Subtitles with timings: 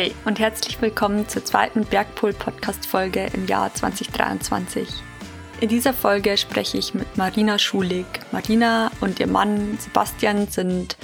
[0.00, 4.88] Hey und herzlich willkommen zur zweiten Bergpol-Podcast-Folge im Jahr 2023.
[5.60, 8.06] In dieser Folge spreche ich mit Marina Schulig.
[8.32, 10.96] Marina und ihr Mann Sebastian sind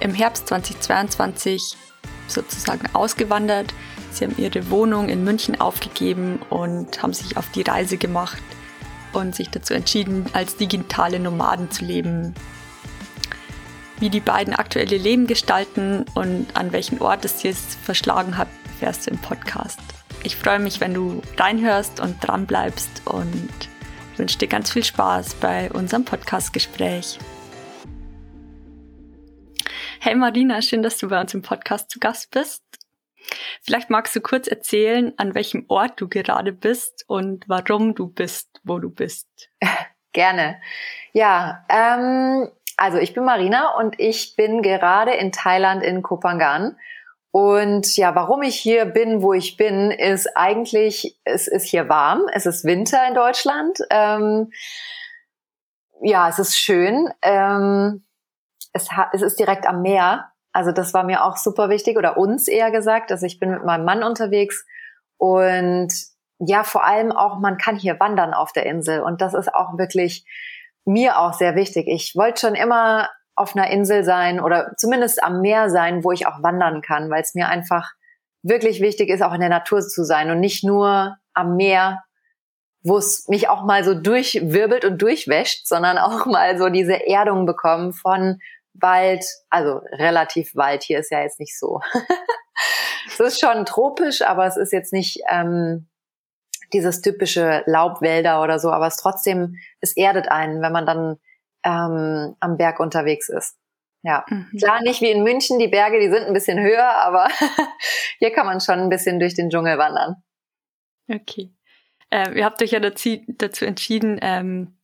[0.00, 1.74] im Herbst 2022
[2.26, 3.72] sozusagen ausgewandert.
[4.10, 8.42] Sie haben ihre Wohnung in München aufgegeben und haben sich auf die Reise gemacht
[9.14, 12.34] und sich dazu entschieden, als digitale Nomaden zu leben.
[14.00, 19.06] Wie die beiden aktuelle Leben gestalten und an welchen Ort es jetzt verschlagen hat, erfährst
[19.06, 19.78] du im Podcast.
[20.24, 23.50] Ich freue mich, wenn du reinhörst und dran bleibst und
[24.16, 27.20] wünsche dir ganz viel Spaß bei unserem Podcast-Gespräch.
[30.00, 32.64] Hey Marina, schön, dass du bei uns im Podcast zu Gast bist.
[33.62, 38.60] Vielleicht magst du kurz erzählen, an welchem Ort du gerade bist und warum du bist,
[38.64, 39.28] wo du bist.
[40.12, 40.60] Gerne.
[41.12, 46.76] Ja, ähm, also ich bin Marina und ich bin gerade in Thailand in Kopangan.
[47.30, 52.22] Und ja, warum ich hier bin, wo ich bin, ist eigentlich, es ist hier warm,
[52.32, 53.78] es ist Winter in Deutschland.
[53.90, 54.52] Ähm,
[56.00, 57.12] ja, es ist schön.
[57.22, 58.04] Ähm,
[58.72, 60.30] es, es ist direkt am Meer.
[60.52, 63.10] Also das war mir auch super wichtig oder uns eher gesagt.
[63.10, 64.64] Also ich bin mit meinem Mann unterwegs
[65.16, 65.92] und
[66.38, 69.78] ja, vor allem auch, man kann hier wandern auf der Insel und das ist auch
[69.78, 70.24] wirklich
[70.84, 71.86] mir auch sehr wichtig.
[71.88, 76.26] Ich wollte schon immer auf einer Insel sein oder zumindest am Meer sein, wo ich
[76.26, 77.92] auch wandern kann, weil es mir einfach
[78.42, 82.04] wirklich wichtig ist, auch in der Natur zu sein und nicht nur am Meer,
[82.82, 87.46] wo es mich auch mal so durchwirbelt und durchwäscht, sondern auch mal so diese Erdung
[87.46, 88.38] bekommen von
[88.74, 91.80] Wald, also relativ Wald, hier ist ja jetzt nicht so.
[93.08, 95.88] es ist schon tropisch, aber es ist jetzt nicht ähm,
[96.74, 101.16] dieses typische Laubwälder oder so, aber es trotzdem, es erdet einen, wenn man dann
[101.64, 103.56] ähm, am Berg unterwegs ist.
[104.02, 104.50] Ja, mhm.
[104.58, 107.28] klar nicht wie in München, die Berge, die sind ein bisschen höher, aber
[108.18, 110.22] hier kann man schon ein bisschen durch den Dschungel wandern.
[111.08, 111.54] Okay.
[112.10, 114.78] Äh, ihr habt euch ja dazu, dazu entschieden, ähm,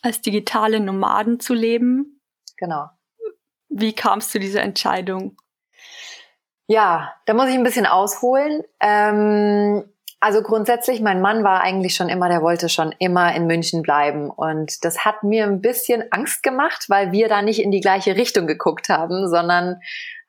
[0.00, 2.20] als digitale Nomaden zu leben.
[2.56, 2.88] Genau.
[3.68, 5.36] Wie kam es zu dieser Entscheidung?
[6.68, 8.62] Ja, da muss ich ein bisschen ausholen.
[8.80, 9.84] Ähm,
[10.22, 14.30] also grundsätzlich, mein Mann war eigentlich schon immer, der wollte schon immer in München bleiben.
[14.30, 18.14] Und das hat mir ein bisschen Angst gemacht, weil wir da nicht in die gleiche
[18.14, 19.80] Richtung geguckt haben, sondern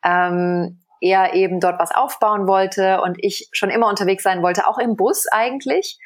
[0.03, 4.80] ähm, er eben dort was aufbauen wollte und ich schon immer unterwegs sein wollte, auch
[4.80, 6.00] im Bus eigentlich.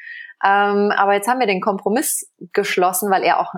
[0.44, 3.54] Ähm, aber jetzt haben wir den Kompromiss geschlossen, weil er auch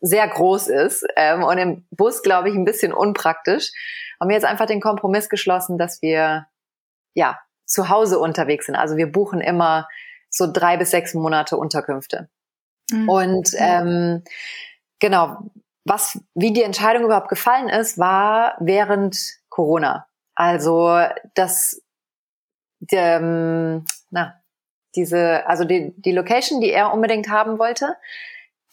[0.00, 3.72] sehr groß ist ähm, und im Bus, glaube ich, ein bisschen unpraktisch.
[4.20, 6.46] Haben wir jetzt einfach den Kompromiss geschlossen, dass wir
[7.14, 8.76] ja zu Hause unterwegs sind.
[8.76, 9.88] Also wir buchen immer
[10.28, 12.28] so drei bis sechs Monate Unterkünfte.
[12.90, 13.08] Mhm.
[13.08, 14.24] Und ähm,
[14.98, 15.50] genau,
[15.84, 19.18] was, wie die Entscheidung überhaupt gefallen ist, war während
[19.48, 20.06] Corona.
[20.34, 21.00] Also
[21.34, 21.82] das,
[22.90, 24.40] ähm, na,
[24.94, 27.96] diese, also die, die Location, die er unbedingt haben wollte,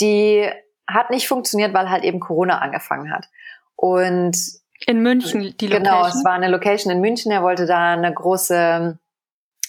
[0.02, 0.50] die
[0.88, 3.28] hat nicht funktioniert, weil halt eben Corona angefangen hat.
[3.76, 4.38] Und
[4.86, 5.84] in München, die Location?
[5.84, 7.32] Genau, es war eine Location in München.
[7.32, 8.98] Er wollte da eine große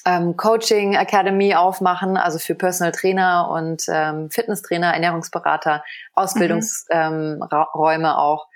[0.06, 5.84] ähm, Coaching Academy aufmachen, also für Personal Trainer und ähm, Fitnesstrainer, Ernährungsberater,
[6.15, 8.04] Ausbildungsräume mhm.
[8.04, 8.47] ähm, auch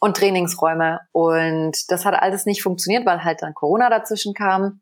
[0.00, 1.00] und Trainingsräume.
[1.12, 4.80] Und das hat alles nicht funktioniert, weil halt dann Corona dazwischen kam.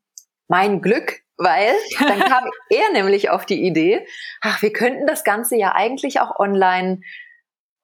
[0.48, 4.06] Mein Glück, weil dann kam er nämlich auf die Idee,
[4.40, 7.00] ach, wir könnten das Ganze ja eigentlich auch online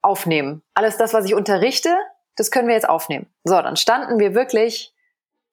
[0.03, 0.63] aufnehmen.
[0.75, 1.97] Alles das, was ich unterrichte,
[2.39, 3.27] das können wir jetzt aufnehmen.
[3.45, 4.95] So, dann standen wir wirklich,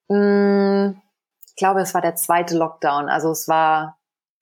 [0.07, 1.01] mh, hm,
[1.47, 3.97] ich glaube, es war der zweite Lockdown, also es war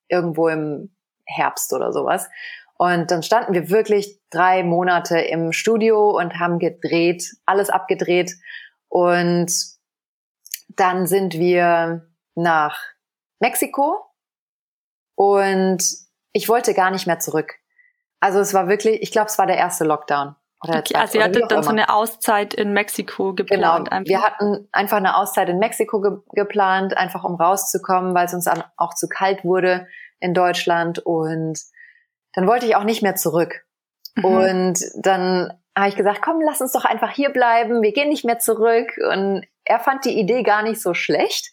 [0.09, 0.95] irgendwo im
[1.25, 2.29] Herbst oder sowas.
[2.77, 8.35] Und dann standen wir wirklich drei Monate im Studio und haben gedreht, alles abgedreht.
[8.89, 9.53] Und
[10.69, 12.77] dann sind wir nach
[13.39, 14.03] Mexiko
[15.15, 15.83] und
[16.33, 17.55] ich wollte gar nicht mehr zurück.
[18.19, 20.35] Also es war wirklich, ich glaube, es war der erste Lockdown.
[20.63, 23.89] Oder okay, also ihr hattet dann so eine Auszeit in Mexiko geplant.
[23.89, 24.09] Genau, einfach.
[24.09, 28.45] wir hatten einfach eine Auszeit in Mexiko ge geplant, einfach um rauszukommen, weil es uns
[28.45, 29.87] dann auch zu kalt wurde
[30.19, 31.59] in Deutschland und
[32.33, 33.65] dann wollte ich auch nicht mehr zurück.
[34.15, 34.25] Mhm.
[34.25, 38.25] Und dann habe ich gesagt, komm, lass uns doch einfach hier bleiben, wir gehen nicht
[38.25, 38.91] mehr zurück.
[39.11, 41.51] Und er fand die Idee gar nicht so schlecht.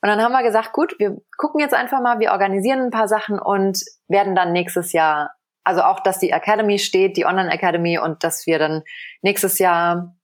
[0.00, 3.06] Und dann haben wir gesagt, gut, wir gucken jetzt einfach mal, wir organisieren ein paar
[3.06, 5.30] Sachen und werden dann nächstes Jahr
[5.64, 8.82] also auch, dass die Academy steht, die Online Academy und dass wir dann
[9.20, 10.16] nächstes Jahr,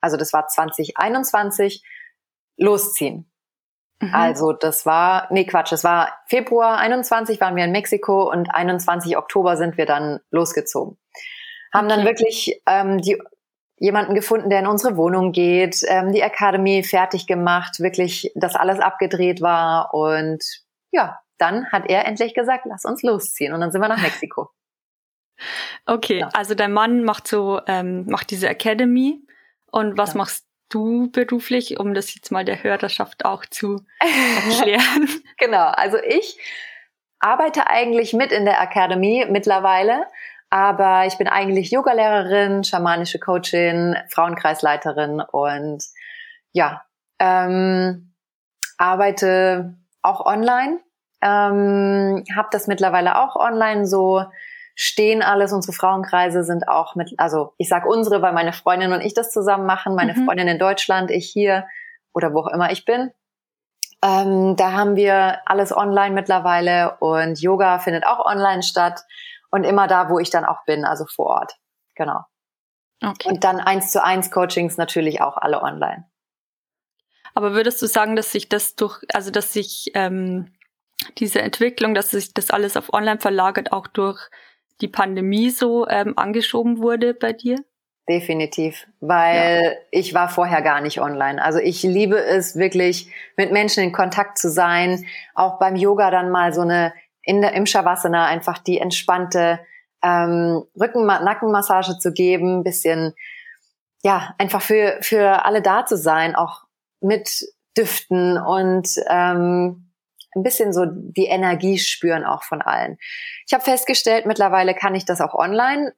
[0.00, 1.82] also das war 2021,
[2.56, 3.30] losziehen.
[4.00, 4.14] Mhm.
[4.14, 9.16] Also das war, nee Quatsch, das war Februar 21 waren wir in Mexiko und 21
[9.16, 10.98] Oktober sind wir dann losgezogen.
[11.72, 11.96] Haben okay.
[11.96, 13.20] dann wirklich ähm, die
[13.76, 18.78] jemanden gefunden, der in unsere Wohnung geht, ähm, die Academy fertig gemacht, wirklich, dass alles
[18.78, 20.42] abgedreht war und
[20.92, 24.50] ja, dann hat er endlich gesagt, lass uns losziehen und dann sind wir nach Mexiko.
[25.86, 26.28] Okay, ja.
[26.32, 29.20] also dein Mann macht so, ähm, macht diese Academy
[29.70, 30.18] und was ja.
[30.18, 35.08] machst du beruflich, um das jetzt mal der Hörerschaft auch zu erklären?
[35.38, 36.38] genau, also ich
[37.20, 40.06] arbeite eigentlich mit in der Academy mittlerweile,
[40.50, 45.82] aber ich bin eigentlich Yogalehrerin, schamanische Coachin, Frauenkreisleiterin und
[46.52, 46.84] ja,
[47.18, 48.14] ähm,
[48.78, 50.80] arbeite auch online,
[51.22, 54.24] ähm, habe das mittlerweile auch online so
[54.74, 55.52] stehen alles.
[55.52, 59.30] Unsere Frauenkreise sind auch mit, also ich sag unsere, weil meine Freundin und ich das
[59.30, 59.94] zusammen machen.
[59.94, 60.24] Meine mhm.
[60.24, 61.66] Freundin in Deutschland, ich hier
[62.12, 63.12] oder wo auch immer ich bin.
[64.02, 69.00] Ähm, da haben wir alles online mittlerweile und Yoga findet auch online statt
[69.50, 71.52] und immer da, wo ich dann auch bin, also vor Ort.
[71.94, 72.20] Genau.
[73.02, 73.28] Okay.
[73.28, 76.04] Und dann eins zu eins Coachings natürlich auch alle online.
[77.34, 80.54] Aber würdest du sagen, dass sich das durch, also dass sich ähm,
[81.18, 84.30] diese Entwicklung, dass sich das alles auf online verlagert, auch durch
[84.80, 87.58] die Pandemie so ähm, angeschoben wurde bei dir?
[88.08, 89.70] Definitiv, weil ja.
[89.90, 91.42] ich war vorher gar nicht online.
[91.42, 96.30] Also ich liebe es wirklich, mit Menschen in Kontakt zu sein, auch beim Yoga dann
[96.30, 96.92] mal so eine
[97.22, 99.58] in der im Shavasana einfach die entspannte
[100.02, 103.14] ähm, Rücken Nackenmassage zu geben, bisschen
[104.02, 106.64] ja einfach für für alle da zu sein, auch
[107.00, 109.90] mit Düften und ähm,
[110.34, 112.98] ein bisschen so die Energie spüren auch von allen.
[113.46, 115.92] Ich habe festgestellt, mittlerweile kann ich das auch online.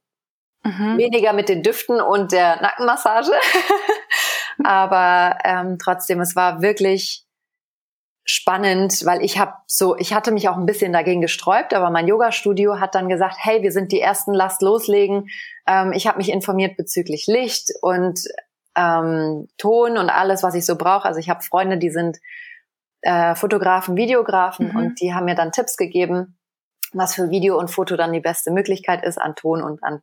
[0.65, 0.99] Mhm.
[0.99, 3.33] Weniger mit den Düften und der Nackenmassage.
[4.65, 7.27] Aber ähm, trotzdem, es war wirklich
[8.25, 12.09] spannend, weil ich habe so, ich hatte mich auch ein bisschen dagegen gesträubt, aber mein
[12.09, 15.29] Yoga-Studio hat dann gesagt, hey, wir sind die ersten, lasst loslegen.
[15.69, 18.19] Ähm, ich habe mich informiert bezüglich Licht und
[18.77, 21.05] ähm, Ton und alles, was ich so brauche.
[21.05, 22.19] Also ich habe Freunde, die sind
[23.02, 24.76] äh, Fotografen, Videografen mhm.
[24.76, 26.38] und die haben mir dann Tipps gegeben,
[26.93, 30.02] was für Video und Foto dann die beste Möglichkeit ist an Ton und an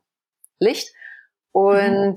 [0.58, 0.94] Licht.
[1.52, 2.16] Und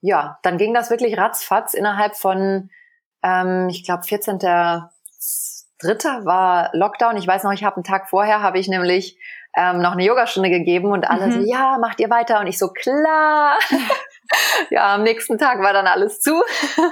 [0.00, 2.70] ja, dann ging das wirklich ratzfatz innerhalb von,
[3.22, 4.38] ähm, ich glaube, 14.
[5.80, 7.16] Dritter war Lockdown.
[7.16, 9.18] Ich weiß noch, ich habe einen Tag vorher, habe ich nämlich
[9.56, 11.32] ähm, noch eine Yogastunde gegeben und alle mhm.
[11.32, 12.40] so, ja, macht ihr weiter?
[12.40, 13.58] Und ich so, klar.
[14.70, 16.42] ja, am nächsten Tag war dann alles zu.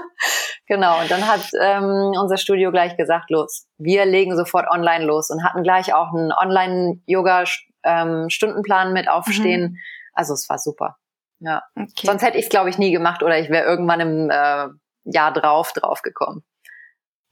[0.66, 5.30] genau, und dann hat ähm, unser Studio gleich gesagt, los, wir legen sofort online los
[5.30, 9.72] und hatten gleich auch einen Online-Yoga-Stundenplan ähm, mit aufstehen.
[9.72, 9.78] Mhm.
[10.12, 10.96] Also es war super.
[11.38, 11.62] Ja.
[11.74, 12.06] Okay.
[12.06, 14.68] Sonst hätte ich es, glaube ich, nie gemacht oder ich wäre irgendwann im äh,
[15.04, 16.44] Jahr drauf drauf gekommen.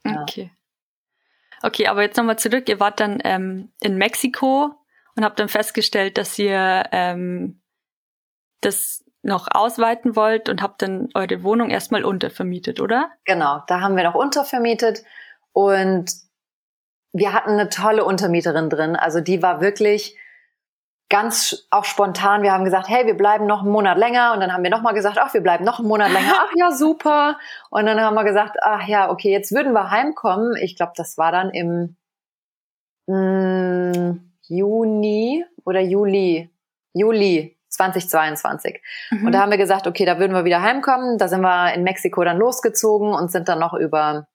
[0.05, 0.21] Ja.
[0.21, 0.51] Okay.
[1.63, 2.69] Okay, aber jetzt nochmal zurück.
[2.69, 4.75] Ihr wart dann ähm, in Mexiko
[5.15, 7.63] und habt dann festgestellt, dass ihr ähm,
[8.61, 13.09] das noch ausweiten wollt und habt dann eure Wohnung erstmal untervermietet, oder?
[13.25, 15.03] Genau, da haben wir noch untervermietet
[15.51, 16.11] und
[17.11, 18.95] wir hatten eine tolle Untermieterin drin.
[18.95, 20.17] Also die war wirklich
[21.09, 22.43] ganz auch spontan.
[22.43, 24.33] Wir haben gesagt, hey, wir bleiben noch einen Monat länger.
[24.33, 26.33] Und dann haben wir nochmal gesagt, ach, wir bleiben noch einen Monat länger.
[26.35, 27.39] Ach ja, super.
[27.69, 30.55] Und dann haben wir gesagt, ach ja, okay, jetzt würden wir heimkommen.
[30.57, 31.95] Ich glaube, das war dann im
[33.07, 36.49] mh, mm, Juni oder Juli.
[36.93, 38.81] Juli 2022.
[39.11, 39.27] Mhm.
[39.27, 41.17] Und da haben wir gesagt, okay, da würden wir wieder heimkommen.
[41.17, 44.27] Da sind wir in Mexiko dann losgezogen und sind dann noch über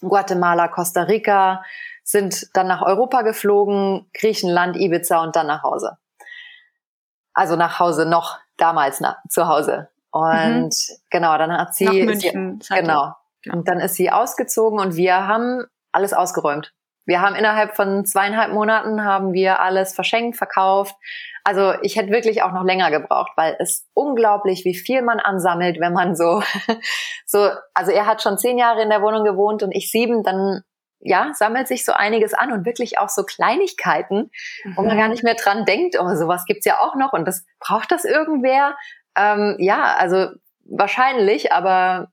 [0.00, 1.64] Guatemala, Costa Rica,
[2.02, 5.96] sind dann nach Europa geflogen, Griechenland, Ibiza und dann nach Hause.
[7.32, 9.88] Also nach Hause noch damals na, zu Hause.
[10.10, 10.94] Und mhm.
[11.10, 13.14] genau, dann hat sie, nach München, sie genau.
[13.42, 13.58] genau.
[13.58, 16.72] Und dann ist sie ausgezogen und wir haben alles ausgeräumt.
[17.06, 20.94] Wir haben innerhalb von zweieinhalb Monaten haben wir alles verschenkt, verkauft,
[21.46, 25.78] also ich hätte wirklich auch noch länger gebraucht, weil es unglaublich, wie viel man ansammelt,
[25.78, 26.42] wenn man so,
[27.26, 30.62] so, also er hat schon zehn Jahre in der Wohnung gewohnt und ich sieben, dann
[31.00, 34.30] ja, sammelt sich so einiges an und wirklich auch so Kleinigkeiten,
[34.64, 34.76] mhm.
[34.76, 35.00] wo man mhm.
[35.00, 38.06] gar nicht mehr dran denkt, oh, sowas gibt's ja auch noch und das braucht das
[38.06, 38.74] irgendwer.
[39.14, 40.28] Ähm, ja, also
[40.64, 42.08] wahrscheinlich, aber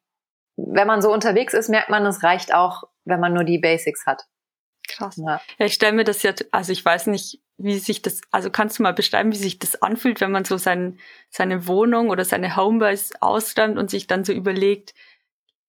[0.57, 4.05] wenn man so unterwegs ist, merkt man, es reicht auch, wenn man nur die Basics
[4.05, 4.25] hat.
[4.91, 5.17] Krass.
[5.17, 8.50] Ja, ja ich stelle mir das jetzt, also ich weiß nicht, wie sich das, also
[8.50, 12.25] kannst du mal beschreiben, wie sich das anfühlt, wenn man so sein, seine Wohnung oder
[12.25, 14.93] seine Homebase ausräumt und sich dann so überlegt,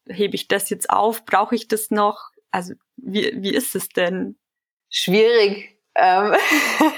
[0.09, 2.31] hebe ich das jetzt auf, brauche ich das noch?
[2.51, 4.37] Also wie, wie ist es denn?
[4.89, 5.77] Schwierig.
[5.95, 6.35] Ähm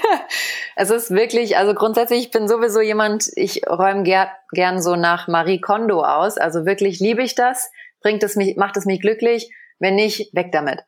[0.75, 5.27] es ist wirklich, also grundsätzlich, ich bin sowieso jemand, ich räume ger gern so nach
[5.27, 6.37] Marie Kondo aus.
[6.37, 9.51] Also wirklich liebe ich das, bringt es mich, macht es mich glücklich.
[9.79, 10.81] Wenn nicht, weg damit.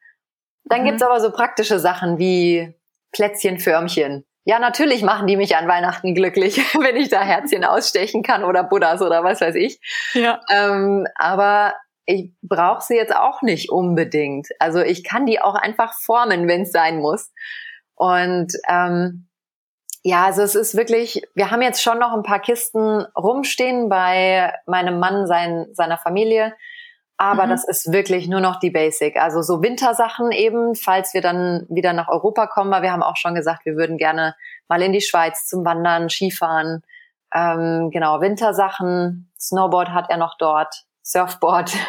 [0.70, 0.86] Dann mhm.
[0.86, 2.74] gibt's aber so praktische Sachen wie
[3.12, 4.26] Plätzchenförmchen.
[4.46, 8.64] ja, natürlich machen die mich an Weihnachten glücklich, wenn ich da Herzchen ausstechen kann oder
[8.64, 9.80] Buddhas oder was weiß ich.
[10.14, 10.40] Ja.
[10.50, 11.74] Ähm, aber
[12.06, 14.48] ich brauche sie jetzt auch nicht unbedingt.
[14.60, 17.34] Also ich kann die auch einfach formen, wenn es sein muss.
[17.96, 19.28] Und ähm,
[20.04, 24.54] ja, also es ist wirklich, wir haben jetzt schon noch ein paar Kisten rumstehen bei
[24.66, 26.54] meinem Mann, sein, seiner Familie.
[27.18, 27.50] Aber mhm.
[27.50, 29.18] das ist wirklich nur noch die Basic.
[29.18, 33.18] Also so Wintersachen eben, falls wir dann wieder nach Europa kommen, weil wir haben auch
[33.18, 34.36] schon gesagt, wir würden gerne
[34.68, 36.84] mal in die Schweiz zum Wandern, Skifahren.
[37.34, 41.76] Ähm, genau, Wintersachen, Snowboard hat er noch dort, Surfboard.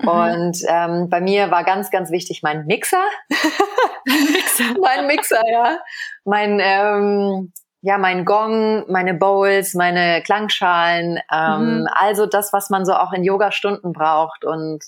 [0.00, 0.08] Mhm.
[0.08, 3.02] Und ähm, bei mir war ganz, ganz wichtig mein Mixer.
[4.06, 4.74] Mixer.
[4.80, 5.78] mein Mixer, ja.
[6.24, 11.86] Mein ähm, ja, mein Gong, meine Bowls, meine Klangschalen, ähm, mhm.
[11.94, 14.84] also das, was man so auch in Yoga-Stunden braucht und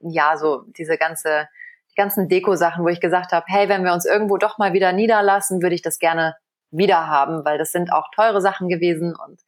[0.00, 1.48] ja, so diese ganze,
[1.90, 4.92] die ganzen Deko-Sachen, wo ich gesagt habe, hey, wenn wir uns irgendwo doch mal wieder
[4.92, 6.36] niederlassen, würde ich das gerne
[6.70, 9.40] wieder haben, weil das sind auch teure Sachen gewesen und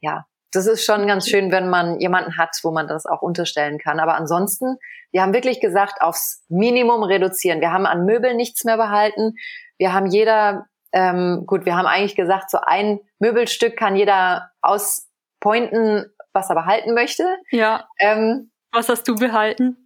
[0.00, 3.78] ja, das ist schon ganz schön, wenn man jemanden hat, wo man das auch unterstellen
[3.78, 4.00] kann.
[4.00, 4.78] Aber ansonsten,
[5.12, 7.60] wir haben wirklich gesagt, aufs Minimum reduzieren.
[7.60, 9.34] Wir haben an Möbeln nichts mehr behalten.
[9.78, 16.12] Wir haben jeder ähm, gut, wir haben eigentlich gesagt, so ein Möbelstück kann jeder auspointen,
[16.32, 17.24] was er behalten möchte.
[17.50, 17.88] Ja.
[17.98, 19.76] Ähm, was hast du behalten?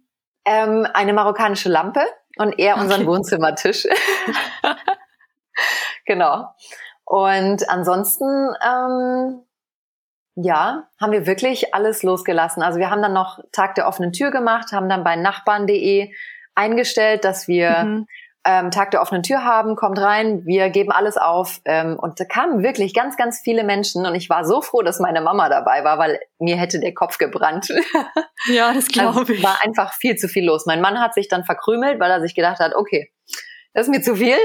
[0.45, 2.01] Ähm, eine marokkanische Lampe
[2.37, 3.09] und er unseren okay.
[3.09, 3.87] Wohnzimmertisch.
[6.05, 6.53] genau.
[7.03, 9.41] Und ansonsten, ähm,
[10.35, 12.61] ja, haben wir wirklich alles losgelassen.
[12.61, 16.13] Also wir haben dann noch Tag der offenen Tür gemacht, haben dann bei nachbarn.de
[16.55, 18.07] eingestellt, dass wir mhm
[18.45, 21.61] ähm, Tag der offenen Tür haben, kommt rein, wir geben alles auf.
[21.65, 24.99] Ähm, und da kamen wirklich ganz, ganz viele Menschen und ich war so froh, dass
[24.99, 27.69] meine Mama dabei war, weil mir hätte der Kopf gebrannt.
[28.47, 29.41] Ja, das glaube also, ich.
[29.41, 30.67] War einfach viel zu viel los.
[30.67, 33.11] Mein Mann hat sich dann verkrümelt, weil er sich gedacht hat, okay,
[33.73, 34.37] das ist mir zu viel.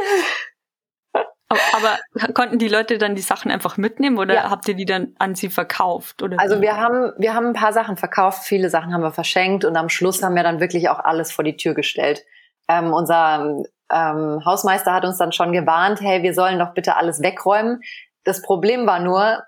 [1.49, 1.99] Aber
[2.33, 4.50] konnten die Leute dann die Sachen einfach mitnehmen oder ja.
[4.50, 6.23] habt ihr die dann an sie verkauft?
[6.23, 9.66] Oder also wir haben, wir haben ein paar Sachen verkauft, viele Sachen haben wir verschenkt
[9.66, 12.25] und am Schluss haben wir dann wirklich auch alles vor die Tür gestellt.
[12.69, 17.23] Ähm, unser ähm, Hausmeister hat uns dann schon gewarnt, hey, wir sollen doch bitte alles
[17.23, 17.80] wegräumen.
[18.25, 19.42] Das Problem war nur,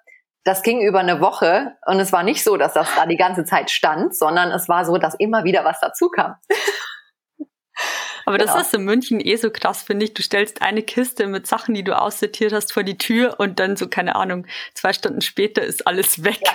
[0.44, 3.44] das ging über eine Woche und es war nicht so, dass das da die ganze
[3.44, 6.36] Zeit stand, sondern es war so, dass immer wieder was dazu kam.
[8.24, 8.52] Aber genau.
[8.52, 10.14] das ist in München eh so krass, finde ich.
[10.14, 13.76] Du stellst eine Kiste mit Sachen, die du aussortiert hast, vor die Tür und dann
[13.76, 16.40] so, keine Ahnung, zwei Stunden später ist alles weg.
[16.44, 16.52] Ja,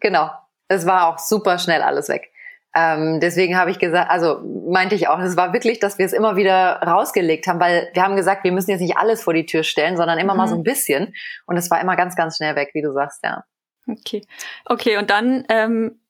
[0.00, 0.30] genau.
[0.68, 2.32] Es war auch super schnell alles weg.
[2.78, 6.12] Ähm, deswegen habe ich gesagt, also meinte ich auch, es war wirklich, dass wir es
[6.12, 9.46] immer wieder rausgelegt haben, weil wir haben gesagt, wir müssen jetzt nicht alles vor die
[9.46, 10.38] Tür stellen, sondern immer mhm.
[10.38, 11.14] mal so ein bisschen.
[11.46, 13.44] Und es war immer ganz, ganz schnell weg, wie du sagst, ja.
[13.88, 14.26] Okay.
[14.66, 16.00] Okay, und dann ähm,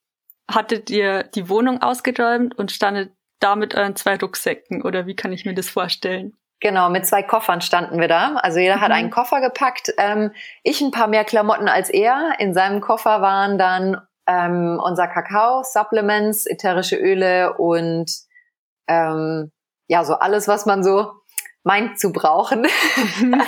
[0.51, 5.33] hattet ihr die Wohnung ausgeräumt und standet da mit euren zwei Rucksäcken oder wie kann
[5.33, 6.33] ich mir das vorstellen?
[6.61, 8.37] Genau, mit zwei Koffern standen wir da.
[8.37, 8.81] Also jeder mhm.
[8.81, 9.93] hat einen Koffer gepackt.
[9.99, 10.33] Ähm,
[10.65, 12.33] ich ein paar mehr Klamotten als er.
[12.39, 18.11] In seinem Koffer waren dann ähm, unser Kakao, Supplements, ätherische Öle und
[18.89, 19.53] ähm,
[19.89, 21.13] ja, so alles, was man so
[21.65, 22.67] meint zu brauchen.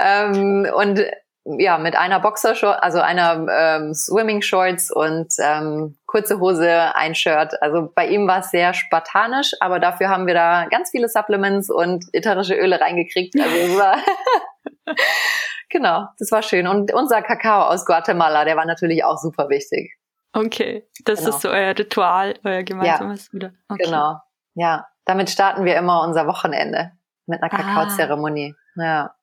[0.00, 1.04] ähm, und
[1.44, 7.60] ja, mit einer Boxershort, also einer ähm, Swimming Shorts und ähm, kurze Hose, ein Shirt.
[7.62, 11.70] Also bei ihm war es sehr spartanisch, aber dafür haben wir da ganz viele Supplements
[11.70, 13.34] und ätherische Öle reingekriegt.
[13.40, 13.96] Also es war
[15.70, 16.66] Genau, das war schön.
[16.66, 19.96] Und unser Kakao aus Guatemala, der war natürlich auch super wichtig.
[20.32, 21.30] Okay, das genau.
[21.30, 23.52] ist so euer Ritual, euer gemeinsames, ja, oder?
[23.68, 23.84] Okay.
[23.84, 24.20] Genau,
[24.54, 24.86] ja.
[25.04, 26.92] Damit starten wir immer unser Wochenende
[27.26, 27.50] mit einer.
[27.50, 28.54] Kakaozeremonie.
[28.76, 28.82] Ah.
[28.82, 29.14] Ja,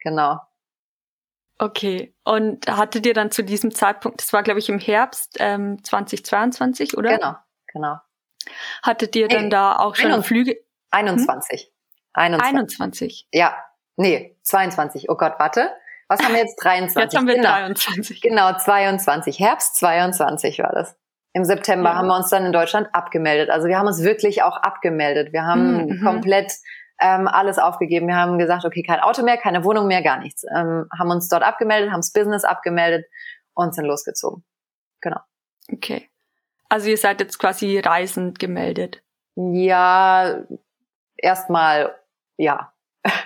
[0.00, 0.40] genau.
[1.58, 5.82] Okay, und hattet ihr dann zu diesem Zeitpunkt, das war glaube ich im Herbst ähm,
[5.82, 7.16] 2022, oder?
[7.16, 7.36] Genau,
[7.72, 7.96] genau.
[8.82, 10.60] Hattet ihr dann da auch schon 21, Flüge?
[10.90, 11.60] 21.
[11.62, 11.68] Hm?
[12.14, 12.56] 21.
[12.56, 13.28] 21.
[13.32, 13.56] Ja,
[13.98, 15.10] Nee, 22.
[15.10, 15.70] Oh Gott, warte.
[16.06, 16.56] Was haben wir jetzt?
[16.56, 17.02] 23.
[17.02, 17.48] Jetzt haben wir genau.
[17.48, 18.20] 23.
[18.22, 19.38] Genau, 22.
[19.40, 20.96] Herbst 22 war das.
[21.34, 21.96] Im September ja.
[21.96, 23.50] haben wir uns dann in Deutschland abgemeldet.
[23.50, 25.32] Also wir haben uns wirklich auch abgemeldet.
[25.32, 26.02] Wir haben mhm.
[26.02, 26.52] komplett
[27.00, 28.06] ähm, alles aufgegeben.
[28.06, 30.44] Wir haben gesagt, okay, kein Auto mehr, keine Wohnung mehr, gar nichts.
[30.56, 33.04] Ähm, haben uns dort abgemeldet, haben das Business abgemeldet
[33.54, 34.44] und sind losgezogen.
[35.00, 35.20] Genau.
[35.72, 36.08] Okay.
[36.68, 39.02] Also ihr seid jetzt quasi reisend gemeldet.
[39.34, 40.44] Ja,
[41.16, 41.94] erstmal
[42.36, 42.72] ja.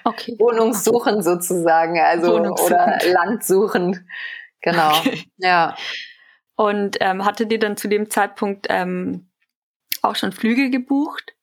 [0.05, 0.37] Okay.
[0.39, 2.75] Wohnungssuchen sozusagen, also Wohnungssuchen.
[2.75, 4.09] oder Land suchen.
[4.61, 4.91] Genau.
[4.91, 5.25] Okay.
[5.39, 5.77] Ja.
[6.57, 9.31] Und ähm, hattet ihr dann zu dem Zeitpunkt ähm,
[10.03, 11.35] auch schon Flüge gebucht?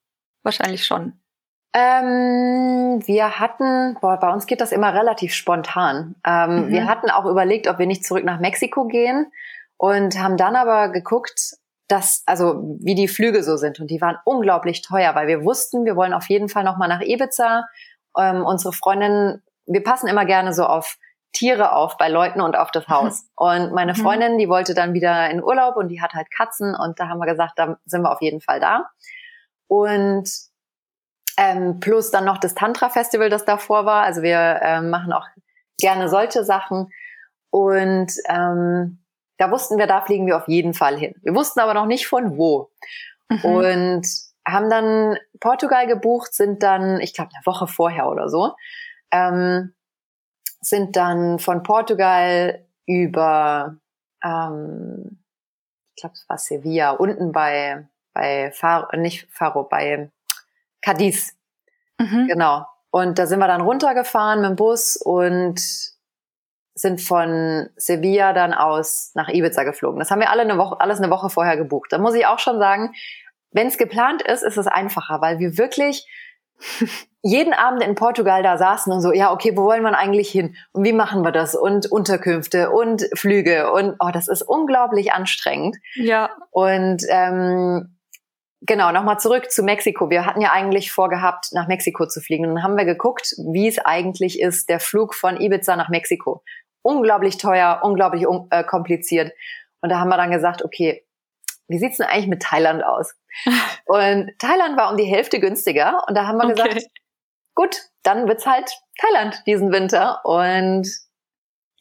[0.43, 1.19] Wahrscheinlich schon.
[1.73, 6.15] Ähm, wir hatten, boah, bei uns geht das immer relativ spontan.
[6.25, 6.69] Ähm, mhm.
[6.69, 9.31] Wir hatten auch überlegt, ob wir nicht zurück nach Mexiko gehen
[9.77, 13.79] und haben dann aber geguckt, dass, also wie die Flüge so sind.
[13.79, 17.01] Und die waren unglaublich teuer, weil wir wussten, wir wollen auf jeden Fall nochmal nach
[17.01, 17.65] Ibiza
[18.19, 20.97] ähm, unsere Freundin, wir passen immer gerne so auf
[21.31, 23.25] Tiere auf bei Leuten und auf das Haus.
[23.35, 23.97] Und meine mhm.
[23.97, 27.19] Freundin, die wollte dann wieder in Urlaub und die hat halt Katzen und da haben
[27.19, 28.89] wir gesagt, da sind wir auf jeden Fall da.
[29.67, 30.29] Und
[31.37, 34.03] ähm, plus dann noch das Tantra-Festival, das davor war.
[34.03, 35.27] Also wir ähm, machen auch
[35.79, 36.91] gerne solche Sachen.
[37.51, 39.03] Und ähm,
[39.37, 41.15] da wussten wir, da fliegen wir auf jeden Fall hin.
[41.21, 42.71] Wir wussten aber noch nicht von wo.
[43.29, 43.45] Mhm.
[43.45, 48.55] Und haben dann Portugal gebucht, sind dann, ich glaube, eine Woche vorher oder so,
[49.11, 49.73] ähm,
[50.61, 53.77] sind dann von Portugal über,
[54.23, 55.19] ähm,
[55.95, 60.09] ich glaube, es war Sevilla, unten bei, bei Faro, nicht Faro, bei
[60.81, 61.35] Cadiz.
[61.97, 62.27] Mhm.
[62.27, 62.65] Genau.
[62.91, 65.59] Und da sind wir dann runtergefahren mit dem Bus und
[66.73, 69.99] sind von Sevilla dann aus nach Ibiza geflogen.
[69.99, 71.91] Das haben wir alle eine Woche, alles eine Woche vorher gebucht.
[71.91, 72.93] Da muss ich auch schon sagen,
[73.51, 76.07] wenn es geplant ist, ist es einfacher, weil wir wirklich
[77.21, 80.55] jeden Abend in Portugal da saßen und so, ja, okay, wo wollen wir eigentlich hin?
[80.71, 81.55] Und wie machen wir das?
[81.55, 85.77] Und Unterkünfte und Flüge und oh, das ist unglaublich anstrengend.
[85.95, 86.29] Ja.
[86.51, 87.97] Und ähm,
[88.61, 90.09] genau, nochmal zurück zu Mexiko.
[90.09, 92.45] Wir hatten ja eigentlich vorgehabt, nach Mexiko zu fliegen.
[92.45, 96.43] Und dann haben wir geguckt, wie es eigentlich ist, der Flug von Ibiza nach Mexiko.
[96.81, 99.33] Unglaublich teuer, unglaublich un äh, kompliziert.
[99.81, 101.05] Und da haben wir dann gesagt, okay,
[101.69, 103.15] wie sieht's denn eigentlich mit Thailand aus?
[103.85, 106.03] Und Thailand war um die Hälfte günstiger.
[106.07, 106.63] Und da haben wir okay.
[106.69, 106.87] gesagt,
[107.55, 110.25] gut, dann wird's halt Thailand diesen Winter.
[110.25, 110.89] Und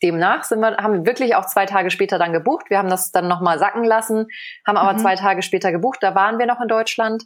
[0.03, 2.67] demnach sind wir, haben wir wirklich auch zwei Tage später dann gebucht.
[2.69, 4.27] Wir haben das dann nochmal sacken lassen,
[4.67, 4.99] haben aber mhm.
[4.99, 5.99] zwei Tage später gebucht.
[6.03, 7.25] Da waren wir noch in Deutschland.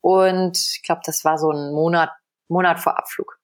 [0.00, 2.10] Und ich glaube, das war so ein Monat,
[2.48, 3.38] Monat vor Abflug.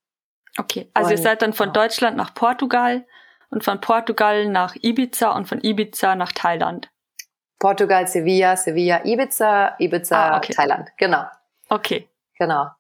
[0.58, 1.72] Okay, also und, ihr seid dann von ja.
[1.72, 3.06] Deutschland nach Portugal
[3.48, 6.90] und von Portugal nach Ibiza und von Ibiza nach Thailand.
[7.58, 10.52] Portugal, Sevilla, Sevilla, Ibiza, Ibiza, ah, okay.
[10.52, 10.90] Thailand.
[10.96, 11.24] Genau.
[11.68, 12.08] Okay.
[12.38, 12.70] Genau.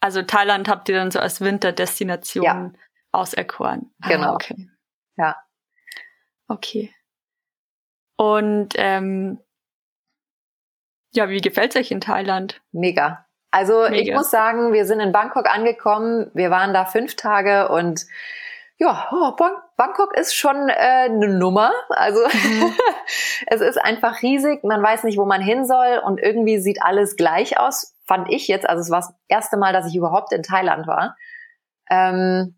[0.00, 2.70] Also Thailand habt ihr dann so als Winterdestination ja.
[3.12, 3.92] auserkoren.
[4.00, 4.34] Ah, genau.
[4.34, 4.68] Okay.
[5.16, 5.36] Ja.
[6.46, 6.94] Okay.
[8.16, 9.40] Und ähm,
[11.12, 12.60] ja, wie gefällt's euch in Thailand?
[12.72, 13.26] Mega.
[13.50, 13.96] Also Mega.
[13.96, 16.30] ich muss sagen, wir sind in Bangkok angekommen.
[16.34, 18.06] Wir waren da fünf Tage und
[18.80, 19.32] ja, oh,
[19.76, 20.72] Bangkok ist schon äh,
[21.06, 21.72] eine Nummer.
[21.88, 22.72] Also mhm.
[23.46, 24.62] es ist einfach riesig.
[24.62, 27.96] Man weiß nicht, wo man hin soll und irgendwie sieht alles gleich aus.
[28.06, 28.68] Fand ich jetzt.
[28.68, 31.16] Also es war das erste Mal, dass ich überhaupt in Thailand war.
[31.90, 32.56] Ähm,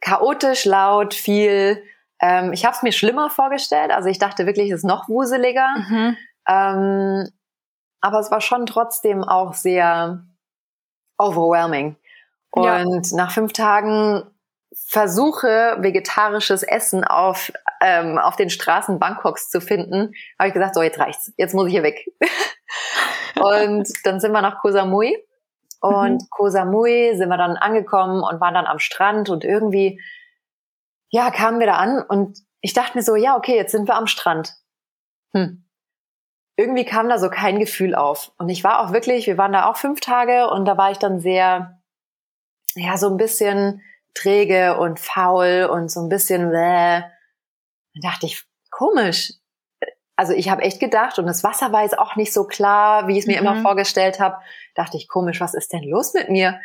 [0.00, 1.84] chaotisch, laut, viel.
[2.20, 3.92] Ähm, ich habe es mir schlimmer vorgestellt.
[3.92, 5.68] Also ich dachte wirklich, es ist noch wuseliger.
[5.88, 6.16] Mhm.
[6.48, 7.28] Ähm,
[8.00, 10.24] aber es war schon trotzdem auch sehr
[11.16, 11.96] overwhelming.
[12.50, 13.16] Und ja.
[13.16, 14.24] nach fünf Tagen
[14.88, 20.82] versuche, vegetarisches Essen auf, ähm, auf den Straßen Bangkoks zu finden, habe ich gesagt, so
[20.82, 22.06] jetzt reicht's, jetzt muss ich hier weg.
[23.36, 25.16] und dann sind wir nach Koh Samui
[25.80, 26.28] und mhm.
[26.30, 30.00] Koh Samui sind wir dann angekommen und waren dann am Strand und irgendwie,
[31.10, 33.94] ja, kamen wir da an und ich dachte mir so, ja, okay, jetzt sind wir
[33.94, 34.54] am Strand.
[35.34, 35.64] Hm.
[36.56, 38.32] Irgendwie kam da so kein Gefühl auf.
[38.38, 40.98] Und ich war auch wirklich, wir waren da auch fünf Tage und da war ich
[40.98, 41.80] dann sehr,
[42.74, 43.82] ja, so ein bisschen
[44.16, 47.02] träge und faul und so ein bisschen, bäh.
[47.94, 49.32] Dann dachte ich, komisch.
[50.16, 53.12] Also ich habe echt gedacht, und das Wasser war jetzt auch nicht so klar, wie
[53.12, 53.46] ich es mir mhm.
[53.46, 54.38] immer vorgestellt habe.
[54.74, 56.60] Dachte ich, komisch, was ist denn los mit mir?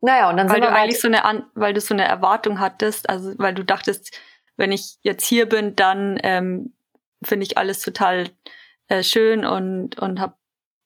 [0.00, 2.04] Naja, und dann weil sind du wir eigentlich so eine An weil du so eine
[2.04, 4.20] Erwartung hattest, also weil du dachtest,
[4.56, 6.74] wenn ich jetzt hier bin, dann ähm,
[7.22, 8.28] finde ich alles total
[8.88, 10.34] äh, schön und und habe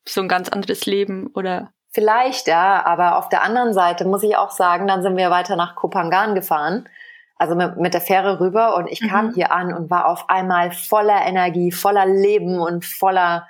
[0.06, 4.36] so ein ganz anderes Leben oder Vielleicht, ja, aber auf der anderen Seite muss ich
[4.36, 6.88] auch sagen, dann sind wir weiter nach Kopangan gefahren,
[7.34, 9.08] also mit, mit der Fähre rüber und ich mhm.
[9.08, 13.48] kam hier an und war auf einmal voller Energie, voller Leben und voller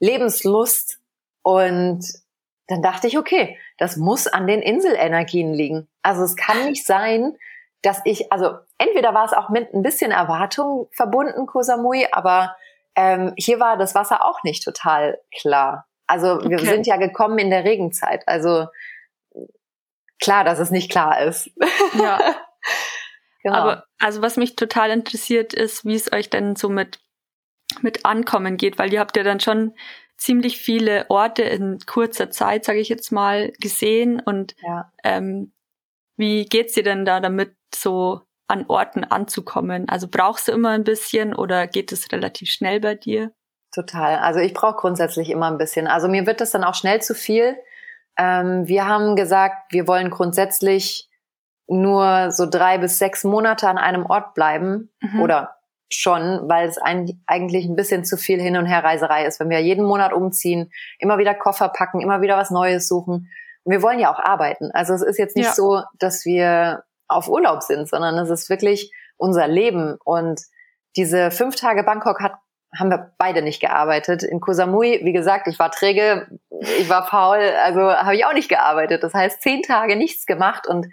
[0.00, 0.98] Lebenslust
[1.42, 2.04] und
[2.66, 5.86] dann dachte ich, okay, das muss an den Inselenergien liegen.
[6.02, 7.36] Also es kann nicht sein,
[7.82, 12.56] dass ich, also entweder war es auch mit ein bisschen Erwartung verbunden, Kosamui, aber
[12.96, 15.86] ähm, hier war das Wasser auch nicht total klar.
[16.06, 16.66] Also wir okay.
[16.66, 18.26] sind ja gekommen in der Regenzeit.
[18.26, 18.66] Also
[20.20, 21.50] klar, dass es nicht klar ist.
[21.94, 22.18] Ja.
[23.42, 23.56] genau.
[23.56, 26.98] Aber also was mich total interessiert ist, wie es euch denn so mit
[27.80, 29.74] mit Ankommen geht, weil ihr habt ja dann schon
[30.16, 34.92] ziemlich viele Orte in kurzer Zeit, sage ich jetzt mal, gesehen und ja.
[35.02, 35.52] ähm,
[36.16, 39.88] wie geht's dir denn da damit, so an Orten anzukommen?
[39.88, 43.32] Also brauchst du immer ein bisschen oder geht es relativ schnell bei dir?
[43.74, 44.18] Total.
[44.18, 45.88] Also ich brauche grundsätzlich immer ein bisschen.
[45.88, 47.56] Also mir wird das dann auch schnell zu viel.
[48.16, 51.10] Ähm, wir haben gesagt, wir wollen grundsätzlich
[51.66, 55.22] nur so drei bis sechs Monate an einem Ort bleiben mhm.
[55.22, 55.56] oder
[55.90, 59.60] schon, weil es ein, eigentlich ein bisschen zu viel Hin- und Herreiserei ist, wenn wir
[59.60, 63.28] jeden Monat umziehen, immer wieder Koffer packen, immer wieder was Neues suchen.
[63.64, 64.70] wir wollen ja auch arbeiten.
[64.72, 65.52] Also es ist jetzt nicht ja.
[65.52, 69.96] so, dass wir auf Urlaub sind, sondern es ist wirklich unser Leben.
[70.04, 70.40] Und
[70.96, 72.34] diese fünf Tage Bangkok hat,
[72.78, 74.22] haben wir beide nicht gearbeitet.
[74.22, 76.26] In Koh Samui, wie gesagt, ich war träge,
[76.78, 79.02] ich war faul, also habe ich auch nicht gearbeitet.
[79.02, 80.66] Das heißt, zehn Tage nichts gemacht.
[80.66, 80.86] Und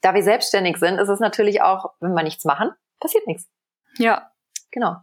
[0.00, 3.48] da wir selbstständig sind, ist es natürlich auch, wenn wir nichts machen, passiert nichts.
[3.98, 4.32] Ja.
[4.72, 4.96] Genau.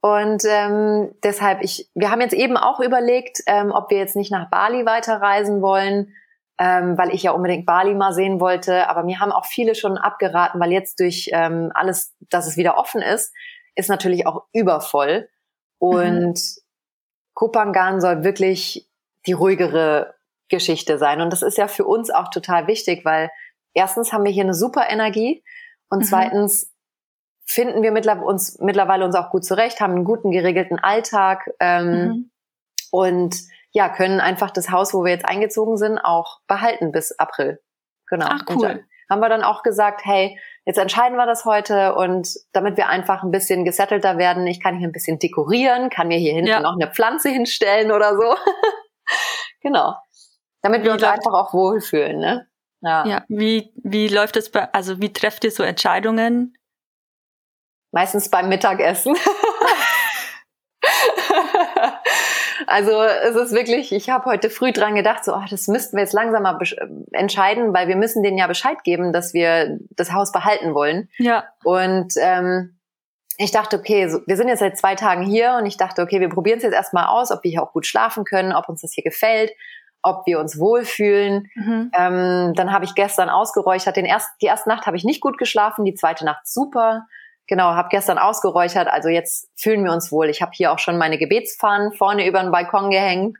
[0.00, 4.32] Und ähm, deshalb, ich, wir haben jetzt eben auch überlegt, ähm, ob wir jetzt nicht
[4.32, 6.14] nach Bali weiterreisen wollen,
[6.58, 8.88] ähm, weil ich ja unbedingt Bali mal sehen wollte.
[8.88, 12.78] Aber mir haben auch viele schon abgeraten, weil jetzt durch ähm, alles, dass es wieder
[12.78, 13.32] offen ist,
[13.74, 15.28] ist natürlich auch übervoll.
[15.82, 16.62] Und mhm.
[17.34, 18.88] Kopangan soll wirklich
[19.26, 20.14] die ruhigere
[20.48, 21.20] Geschichte sein.
[21.20, 23.32] Und das ist ja für uns auch total wichtig, weil
[23.74, 25.42] erstens haben wir hier eine super Energie
[25.88, 26.04] und mhm.
[26.04, 26.72] zweitens
[27.44, 31.90] finden wir mittler uns mittlerweile uns auch gut zurecht, haben einen guten geregelten Alltag ähm,
[31.90, 32.30] mhm.
[32.92, 33.36] und
[33.72, 37.60] ja können einfach das Haus, wo wir jetzt eingezogen sind, auch behalten bis April.
[38.06, 38.26] Genau.
[38.28, 38.66] Ach, cool.
[38.66, 42.88] Und haben wir dann auch gesagt, hey, jetzt entscheiden wir das heute und damit wir
[42.88, 46.50] einfach ein bisschen gesettelter werden, ich kann hier ein bisschen dekorieren, kann mir hier hinten
[46.50, 46.60] ja.
[46.60, 48.36] noch eine Pflanze hinstellen oder so.
[49.62, 49.94] genau.
[50.62, 52.46] Damit wir uns einfach auch wohlfühlen, ne?
[52.82, 53.06] Ja.
[53.06, 53.24] ja.
[53.28, 56.56] Wie, wie läuft es bei, also wie trefft ihr so Entscheidungen?
[57.92, 59.16] Meistens beim Mittagessen.
[62.66, 66.02] also es ist wirklich, ich habe heute früh dran gedacht, so, oh, das müssten wir
[66.02, 66.58] jetzt langsam mal
[67.12, 71.08] entscheiden, weil wir müssen denen ja Bescheid geben, dass wir das Haus behalten wollen.
[71.18, 71.44] Ja.
[71.64, 72.78] Und ähm,
[73.38, 76.20] ich dachte, okay, so, wir sind jetzt seit zwei Tagen hier und ich dachte, okay,
[76.20, 78.82] wir probieren es jetzt erstmal aus, ob wir hier auch gut schlafen können, ob uns
[78.82, 79.52] das hier gefällt,
[80.02, 81.48] ob wir uns wohlfühlen.
[81.54, 81.90] Mhm.
[81.96, 83.96] Ähm, dann habe ich gestern ausgeräuchert.
[83.96, 87.06] Den erst, die erste Nacht habe ich nicht gut geschlafen, die zweite Nacht super.
[87.48, 90.28] Genau, habe gestern ausgeräuchert, also jetzt fühlen wir uns wohl.
[90.28, 93.36] Ich habe hier auch schon meine Gebetsfahnen vorne über den Balkon gehängt.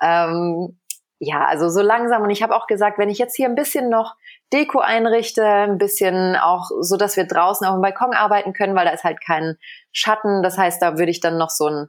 [0.00, 0.78] Ähm,
[1.18, 2.22] ja, also so langsam.
[2.22, 4.16] Und ich habe auch gesagt, wenn ich jetzt hier ein bisschen noch
[4.52, 8.86] Deko einrichte, ein bisschen auch so, dass wir draußen auf dem Balkon arbeiten können, weil
[8.86, 9.56] da ist halt kein
[9.92, 10.42] Schatten.
[10.42, 11.88] Das heißt, da würde ich dann noch so ein,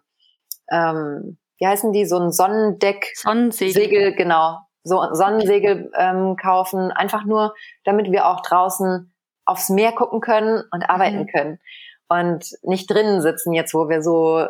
[0.69, 7.23] ähm, wie heißen die, so ein Sonnendeck, Sonnensegel, Segel, genau, so Sonnensegel ähm, kaufen, einfach
[7.23, 7.53] nur,
[7.85, 9.13] damit wir auch draußen
[9.51, 11.27] aufs Meer gucken können und arbeiten mhm.
[11.27, 11.59] können.
[12.07, 14.45] Und nicht drinnen sitzen jetzt, wo wir so,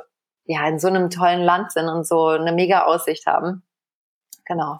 [0.46, 3.64] ja, in so einem tollen Land sind und so eine mega Aussicht haben.
[4.46, 4.78] Genau.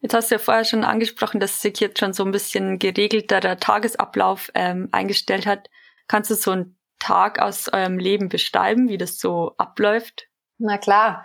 [0.00, 3.58] Jetzt hast du ja vorher schon angesprochen, dass sich jetzt schon so ein bisschen geregelterer
[3.58, 5.68] Tagesablauf ähm, eingestellt hat.
[6.08, 10.26] Kannst du so einen Tag aus eurem Leben beschreiben, wie das so abläuft?
[10.58, 11.24] Na klar.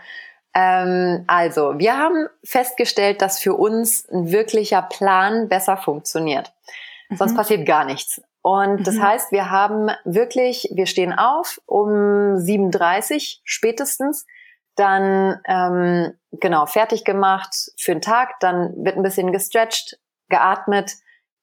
[0.53, 6.53] Ähm, also, wir haben festgestellt, dass für uns ein wirklicher Plan besser funktioniert.
[7.11, 7.37] Sonst mhm.
[7.37, 8.21] passiert gar nichts.
[8.41, 9.01] Und das mhm.
[9.01, 14.25] heißt, wir haben wirklich, wir stehen auf um 7.30 spätestens,
[14.75, 20.93] dann ähm, genau fertig gemacht für den Tag, dann wird ein bisschen gestretched, geatmet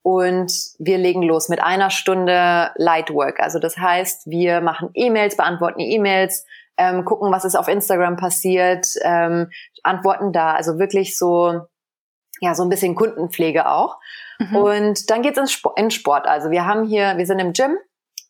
[0.03, 3.41] und wir legen los mit einer Stunde Lightwork.
[3.41, 6.45] Also das heißt, wir machen E-Mails, beantworten E-Mails,
[6.77, 9.51] ähm, gucken, was ist auf Instagram passiert, ähm,
[9.83, 10.53] antworten da.
[10.53, 11.63] Also wirklich so,
[12.43, 13.99] ja, so ein bisschen Kundenpflege auch.
[14.41, 14.57] Mhm.
[14.57, 16.27] Und dann geht's ins Sport, in Sport.
[16.27, 17.79] Also wir haben hier, wir sind im Gym,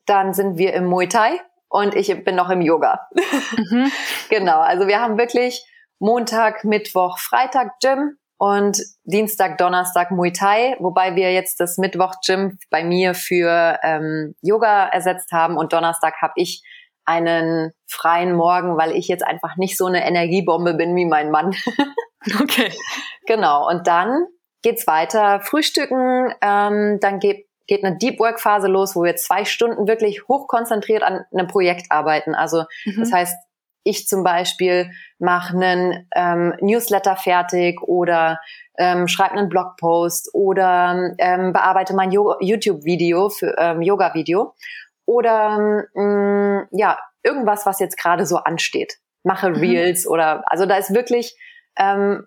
[0.04, 3.08] dann sind wir im Muay Thai und ich bin noch im Yoga.
[3.56, 3.90] Mhm.
[4.28, 4.60] genau.
[4.60, 5.64] Also wir haben wirklich
[5.98, 12.58] Montag, Mittwoch, Freitag Gym und Dienstag, Donnerstag Muay Thai, wobei wir jetzt das Mittwoch Gym
[12.70, 16.62] bei mir für ähm, Yoga ersetzt haben und Donnerstag habe ich
[17.04, 21.54] einen freien Morgen, weil ich jetzt einfach nicht so eine Energiebombe bin wie mein Mann.
[22.40, 22.72] okay.
[23.26, 23.68] Genau.
[23.68, 24.26] Und dann
[24.62, 25.40] geht's weiter.
[25.40, 30.26] Frühstücken, ähm, dann geht, geht eine Deep Work Phase los, wo wir zwei Stunden wirklich
[30.28, 32.34] hochkonzentriert an einem Projekt arbeiten.
[32.34, 33.00] Also mhm.
[33.00, 33.36] das heißt,
[33.84, 38.38] ich zum Beispiel mache einen ähm, Newsletter fertig oder
[38.78, 44.54] ähm, schreibe einen Blogpost oder ähm, bearbeite mein YouTube-Video für ähm, Yoga-Video
[45.06, 48.98] oder ähm, ja irgendwas, was jetzt gerade so ansteht.
[49.24, 49.56] Mache mhm.
[49.56, 50.12] Reels mhm.
[50.12, 51.36] oder also da ist wirklich
[51.76, 52.26] ähm,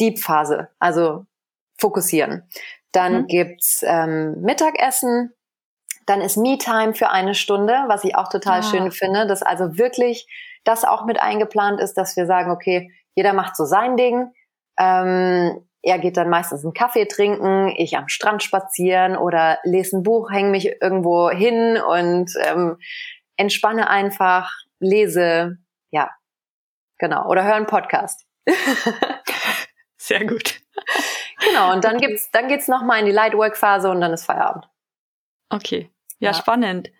[0.00, 0.68] Deep Phase.
[0.78, 1.26] Also
[1.78, 2.48] fokussieren.
[2.92, 3.26] Dann mhm.
[3.26, 5.32] gibt's ähm, Mittagessen,
[6.06, 8.62] dann ist Me-Time für eine Stunde, was ich auch total ah.
[8.62, 10.28] schön finde, dass also wirklich
[10.64, 14.32] das auch mit eingeplant ist, dass wir sagen, okay, jeder macht so sein Ding.
[14.78, 20.02] Ähm, er geht dann meistens einen Kaffee trinken, ich am Strand spazieren oder lese ein
[20.02, 22.78] Buch, hänge mich irgendwo hin und ähm,
[23.36, 25.58] entspanne einfach, lese,
[25.90, 26.10] ja,
[26.98, 28.26] genau, oder höre einen Podcast.
[29.98, 30.60] Sehr gut.
[31.46, 34.66] Genau, und dann gibt's, dann geht's nochmal in die Lightwork-Phase und dann ist Feierabend.
[35.50, 35.90] Okay.
[36.18, 36.34] Ja, ja.
[36.34, 36.90] spannend.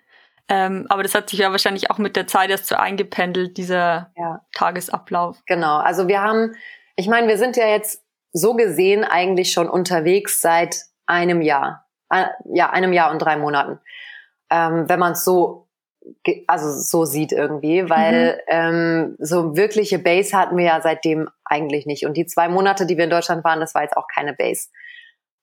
[0.49, 4.13] Ähm, aber das hat sich ja wahrscheinlich auch mit der Zeit erst so eingependelt, dieser
[4.17, 4.45] ja.
[4.53, 5.43] Tagesablauf.
[5.47, 5.79] Genau.
[5.79, 6.55] Also wir haben,
[6.97, 8.04] ich meine, wir sind ja jetzt
[8.35, 11.87] so gesehen eigentlich schon unterwegs seit einem Jahr.
[12.11, 13.79] Äh, ja, einem Jahr und drei Monaten.
[14.51, 15.69] Ähm, wenn man es so,
[16.47, 18.41] also so sieht irgendwie, weil mhm.
[18.49, 22.05] ähm, so wirkliche Base hatten wir ja seitdem eigentlich nicht.
[22.05, 24.69] Und die zwei Monate, die wir in Deutschland waren, das war jetzt auch keine Base.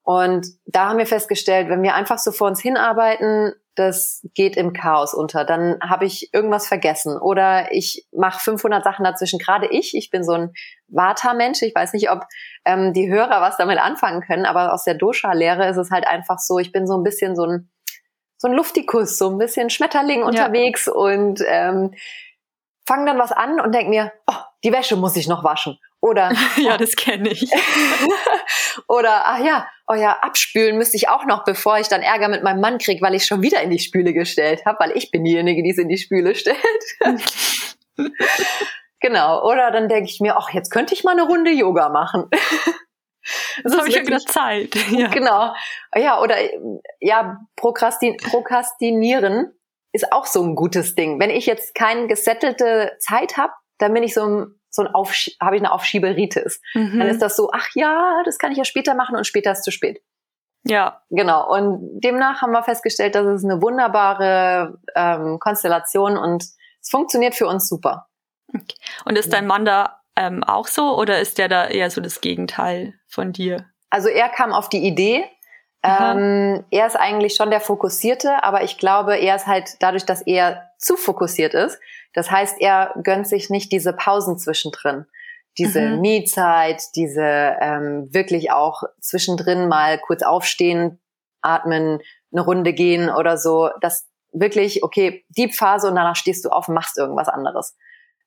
[0.04, 4.74] Und da haben wir festgestellt, wenn wir einfach so vor uns hinarbeiten, das geht im
[4.74, 5.46] Chaos unter.
[5.46, 9.40] Dann habe ich irgendwas vergessen oder ich mache 500 Sachen dazwischen.
[9.40, 10.54] Gerade ich, ich bin so ein
[10.88, 11.62] Vata-Mensch.
[11.62, 12.26] Ich weiß nicht, ob
[12.66, 16.40] ähm, die Hörer was damit anfangen können, aber aus der Dosha-Lehre ist es halt einfach
[16.40, 17.72] so, ich bin so ein bisschen so ein,
[18.38, 20.94] so ein Luftikus, so ein bisschen Schmetterling unterwegs ja.
[20.94, 21.94] und ähm,
[22.86, 25.78] fange dann was an und denk mir, oh, die Wäsche muss ich noch waschen.
[26.02, 27.50] Oder ja, das kenne ich.
[28.88, 32.44] oder ach ja, oh ja, abspülen müsste ich auch noch, bevor ich dann Ärger mit
[32.44, 35.24] meinem Mann krieg, weil ich schon wieder in die Spüle gestellt habe, weil ich bin
[35.24, 36.58] diejenige, die es in die Spüle stellt.
[39.00, 39.48] genau.
[39.48, 42.30] Oder dann denke ich mir, ach, jetzt könnte ich mal eine Runde Yoga machen.
[43.64, 44.76] Das, habe ich ja gerade Zeit.
[44.90, 45.08] Ja.
[45.10, 45.54] Genau.
[45.96, 46.38] Ja, oder
[47.00, 49.54] ja, Prokrastin Prokrastinieren
[49.94, 51.20] ist auch so ein gutes Ding.
[51.20, 55.31] Wenn ich jetzt keine gesettelte Zeit habe, dann bin ich so ein so ein Aufsch
[55.39, 56.62] habe ich eine Aufschieberitis.
[56.73, 56.99] Mhm.
[56.99, 59.63] Dann ist das so, ach ja, das kann ich ja später machen und später ist
[59.63, 60.01] zu spät.
[60.63, 61.01] Ja.
[61.10, 61.51] Genau.
[61.53, 67.47] Und demnach haben wir festgestellt, dass es eine wunderbare ähm, Konstellation und es funktioniert für
[67.47, 68.07] uns super.
[68.47, 68.75] Okay.
[69.05, 72.21] Und ist dein Mann da ähm, auch so oder ist der da eher so das
[72.21, 73.65] Gegenteil von dir?
[73.89, 75.25] Also er kam auf die Idee.
[75.84, 80.22] Ähm, er ist eigentlich schon der Fokussierte, aber ich glaube, er ist halt dadurch, dass
[80.22, 81.80] er zu fokussiert ist,
[82.13, 85.06] das heißt, er gönnt sich nicht diese Pausen zwischendrin.
[85.58, 86.02] Diese mhm.
[86.02, 87.24] Me-Zeit, diese
[87.60, 91.00] ähm, wirklich auch zwischendrin mal kurz aufstehen,
[91.41, 92.00] atmen,
[92.32, 93.70] eine Runde gehen oder so.
[93.82, 97.76] Das wirklich, okay, Deep Phase und danach stehst du auf und machst irgendwas anderes.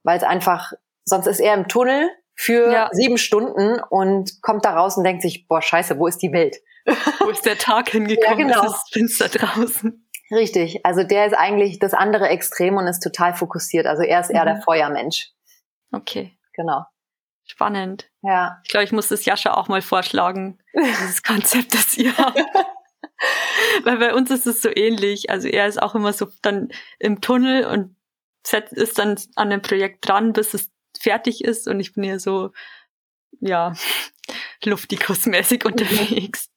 [0.03, 0.73] Weil es einfach,
[1.05, 2.88] sonst ist er im Tunnel für ja.
[2.93, 6.57] sieben Stunden und kommt da raus und denkt sich, boah, scheiße, wo ist die Welt?
[6.85, 8.49] Wo ist der Tag hingekommen?
[8.49, 8.66] Ja, genau.
[8.66, 10.09] Es ist finster draußen.
[10.31, 10.85] Richtig.
[10.85, 13.87] Also der ist eigentlich das andere Extrem und ist total fokussiert.
[13.87, 14.47] Also er ist eher mhm.
[14.47, 15.31] der Feuermensch.
[15.92, 16.37] Okay.
[16.55, 16.85] Genau.
[17.44, 18.11] Spannend.
[18.23, 18.61] Ja.
[18.64, 22.38] Ich glaube, ich muss das Jascha auch mal vorschlagen, dieses Konzept, das ihr habt.
[23.85, 25.31] Weil bei uns ist es so ähnlich.
[25.31, 27.97] Also er ist auch immer so dann im Tunnel und
[28.70, 32.51] ist dann an dem Projekt dran, bis es fertig ist und ich bin hier so,
[33.40, 33.75] ja,
[34.64, 36.51] luftikusmäßig unterwegs.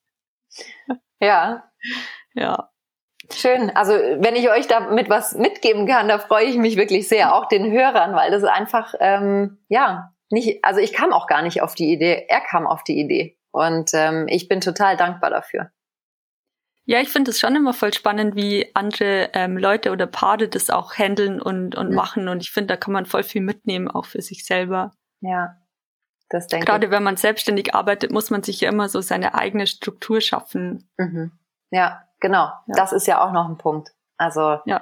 [1.20, 1.64] Ja.
[2.34, 2.70] Ja.
[3.32, 3.72] Schön.
[3.72, 7.48] Also wenn ich euch damit was mitgeben kann, da freue ich mich wirklich sehr, auch
[7.48, 11.76] den Hörern, weil das einfach, ähm, ja, nicht, also ich kam auch gar nicht auf
[11.76, 13.38] die Idee, er kam auf die Idee.
[13.52, 15.72] Und ähm, ich bin total dankbar dafür.
[16.86, 20.70] Ja, ich finde es schon immer voll spannend, wie andere ähm, Leute oder Paare das
[20.70, 21.96] auch handeln und, und mhm.
[21.96, 22.28] machen.
[22.30, 24.94] Und ich finde, da kann man voll viel mitnehmen, auch für sich selber.
[25.20, 25.58] Ja,
[26.30, 26.92] das denke Gerade ich.
[26.92, 30.90] wenn man selbstständig arbeitet, muss man sich ja immer so seine eigene Struktur schaffen.
[30.98, 31.32] Mhm.
[31.72, 32.46] Ja, genau.
[32.46, 32.76] Ja.
[32.76, 33.92] Das ist ja auch noch ein Punkt.
[34.18, 34.82] Also ja.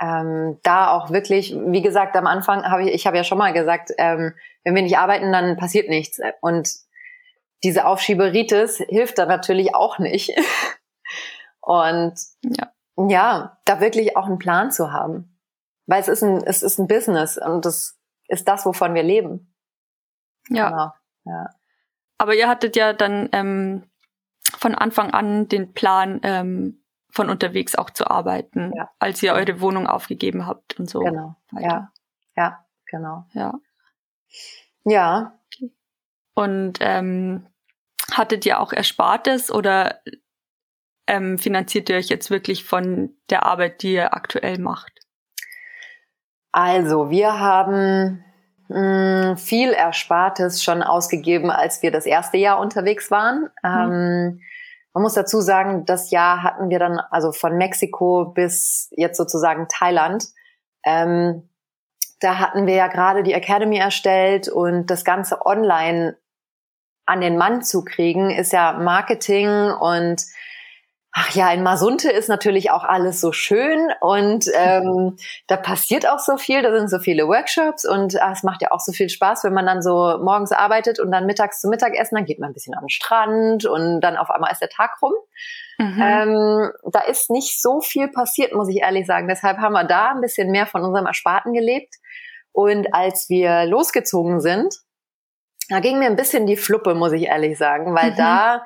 [0.00, 3.52] ähm, da auch wirklich, wie gesagt, am Anfang habe ich, ich habe ja schon mal
[3.52, 6.18] gesagt, ähm, wenn wir nicht arbeiten, dann passiert nichts.
[6.40, 6.68] Und
[7.64, 10.30] diese Aufschieberitis hilft dann natürlich auch nicht.
[11.60, 12.72] Und ja.
[12.96, 15.38] ja, da wirklich auch einen Plan zu haben.
[15.86, 17.98] Weil es ist ein, es ist ein Business und das
[18.28, 19.47] ist das, wovon wir leben.
[20.48, 20.70] Ja.
[20.70, 20.92] Genau.
[21.24, 21.50] ja.
[22.18, 23.84] Aber ihr hattet ja dann ähm,
[24.56, 28.90] von Anfang an den Plan, ähm, von unterwegs auch zu arbeiten, ja.
[28.98, 31.00] als ihr eure Wohnung aufgegeben habt und so.
[31.00, 31.36] Genau.
[31.50, 31.66] Weiter.
[31.66, 31.92] Ja.
[32.36, 33.26] Ja, genau.
[33.32, 33.54] Ja.
[34.84, 35.38] Ja.
[36.34, 37.46] Und ähm,
[38.12, 40.00] hattet ihr auch Erspartes oder
[41.08, 44.92] ähm, finanziert ihr euch jetzt wirklich von der Arbeit, die ihr aktuell macht?
[46.52, 48.24] Also, wir haben
[48.68, 53.50] viel Erspartes schon ausgegeben, als wir das erste Jahr unterwegs waren.
[53.62, 53.64] Mhm.
[53.64, 54.40] Ähm,
[54.92, 59.68] man muss dazu sagen, das Jahr hatten wir dann also von Mexiko bis jetzt sozusagen
[59.68, 60.24] Thailand.
[60.84, 61.48] Ähm,
[62.20, 66.16] da hatten wir ja gerade die Academy erstellt und das Ganze online
[67.06, 70.24] an den Mann zu kriegen, ist ja Marketing und
[71.18, 75.16] ach ja, in Masunte ist natürlich auch alles so schön und ähm,
[75.48, 78.68] da passiert auch so viel, da sind so viele Workshops und ach, es macht ja
[78.70, 82.14] auch so viel Spaß, wenn man dann so morgens arbeitet und dann mittags zum Mittagessen,
[82.14, 85.12] dann geht man ein bisschen am Strand und dann auf einmal ist der Tag rum.
[85.78, 86.00] Mhm.
[86.00, 89.26] Ähm, da ist nicht so viel passiert, muss ich ehrlich sagen.
[89.26, 91.94] Deshalb haben wir da ein bisschen mehr von unserem Ersparten gelebt.
[92.52, 94.74] Und als wir losgezogen sind,
[95.68, 98.16] da ging mir ein bisschen die Fluppe, muss ich ehrlich sagen, weil mhm.
[98.16, 98.64] da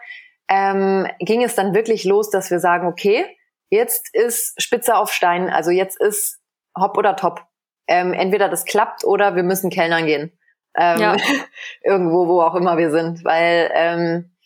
[0.53, 3.25] ähm, ging es dann wirklich los, dass wir sagen, okay,
[3.71, 6.41] jetzt ist Spitze auf Stein, also jetzt ist
[6.79, 7.47] Hopp oder Top.
[7.89, 10.39] Ähm, entweder das klappt oder wir müssen Kellnern gehen.
[10.77, 11.17] Ähm, ja.
[11.83, 13.25] irgendwo, wo auch immer wir sind.
[13.25, 14.37] Weil, ähm,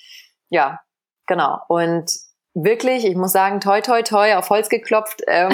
[0.49, 0.81] ja,
[1.27, 1.61] genau.
[1.69, 2.11] Und
[2.55, 5.23] wirklich, ich muss sagen, toi, toi, toi, auf Holz geklopft.
[5.27, 5.51] Ähm,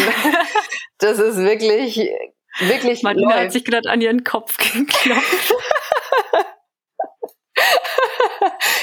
[0.99, 2.11] das ist wirklich,
[2.61, 3.03] wirklich.
[3.03, 5.55] Martina hat sich gerade an ihren Kopf geklopft.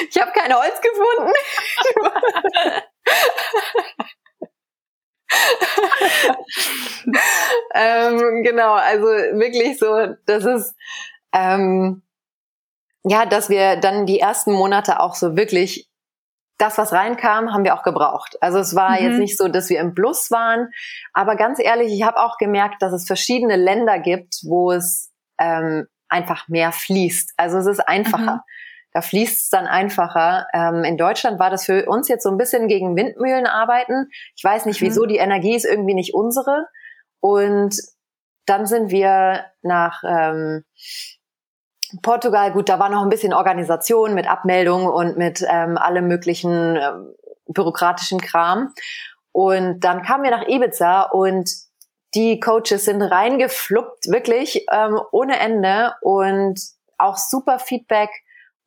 [0.10, 1.32] Ich habe kein Holz gefunden.
[7.74, 10.76] ähm, genau, also wirklich so, das ist
[11.34, 12.02] ähm,
[13.04, 15.90] ja, dass wir dann die ersten Monate auch so wirklich
[16.58, 18.36] das, was reinkam, haben wir auch gebraucht.
[18.42, 19.06] Also es war mhm.
[19.06, 20.70] jetzt nicht so, dass wir im Plus waren,
[21.14, 25.88] aber ganz ehrlich, ich habe auch gemerkt, dass es verschiedene Länder gibt, wo es ähm,
[26.10, 27.34] einfach mehr fließt.
[27.38, 28.36] Also es ist einfacher.
[28.36, 28.42] Mhm.
[28.92, 30.48] Da fließt es dann einfacher.
[30.54, 34.10] Ähm, in Deutschland war das für uns jetzt so ein bisschen gegen Windmühlen arbeiten.
[34.36, 34.86] Ich weiß nicht, mhm.
[34.88, 35.06] wieso.
[35.06, 36.66] Die Energie ist irgendwie nicht unsere.
[37.20, 37.76] Und
[38.46, 40.64] dann sind wir nach ähm,
[42.02, 46.76] Portugal, gut, da war noch ein bisschen Organisation mit Abmeldung und mit ähm, allem möglichen
[46.76, 47.14] ähm,
[47.48, 48.74] bürokratischen Kram.
[49.32, 51.50] Und dann kamen wir nach Ibiza und
[52.16, 56.60] die Coaches sind reingefluppt, wirklich ähm, ohne Ende und
[56.98, 58.10] auch super Feedback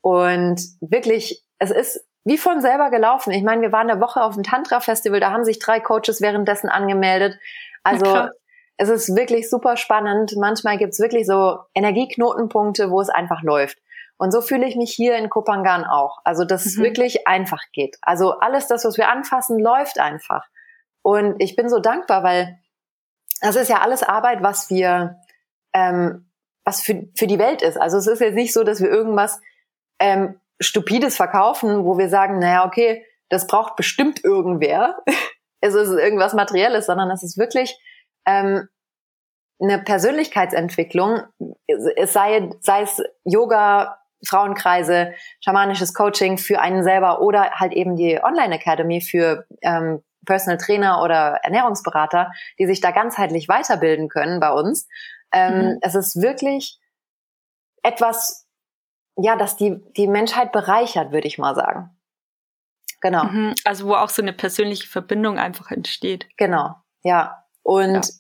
[0.03, 3.33] und wirklich, es ist wie von selber gelaufen.
[3.33, 6.69] Ich meine, wir waren eine Woche auf dem Tantra-Festival, da haben sich drei Coaches währenddessen
[6.69, 7.39] angemeldet.
[7.83, 8.29] Also
[8.77, 10.35] es ist wirklich super spannend.
[10.37, 13.79] Manchmal gibt's wirklich so Energieknotenpunkte, wo es einfach läuft.
[14.19, 16.19] Und so fühle ich mich hier in Kopangan auch.
[16.25, 16.71] Also, dass mhm.
[16.71, 17.97] es wirklich einfach geht.
[18.03, 20.47] Also alles das, was wir anfassen, läuft einfach.
[21.03, 22.59] Und ich bin so dankbar, weil
[23.41, 25.17] das ist ja alles Arbeit, was wir,
[25.73, 26.31] ähm,
[26.65, 27.77] was für, für die Welt ist.
[27.77, 29.41] Also es ist jetzt nicht so, dass wir irgendwas
[30.03, 34.99] ähm, Stupides verkaufen, wo wir sagen, naja, okay, das braucht bestimmt irgendwer.
[35.61, 37.79] es ist irgendwas Materielles, sondern es ist wirklich
[38.27, 38.69] ähm,
[39.61, 41.23] eine Persönlichkeitsentwicklung,
[41.67, 48.23] es sei, sei es Yoga, Frauenkreise, schamanisches Coaching für einen selber oder halt eben die
[48.23, 54.53] Online Academy für ähm, Personal Trainer oder Ernährungsberater, die sich da ganzheitlich weiterbilden können bei
[54.53, 54.89] uns.
[55.33, 55.79] Ähm, mhm.
[55.81, 56.79] Es ist wirklich
[57.83, 58.42] etwas,
[59.17, 61.91] ja, das die, die Menschheit bereichert, würde ich mal sagen.
[63.01, 63.25] Genau.
[63.25, 63.55] Mhm.
[63.65, 66.29] Also wo auch so eine persönliche Verbindung einfach entsteht.
[66.37, 67.45] Genau, ja.
[67.63, 68.15] Und ja.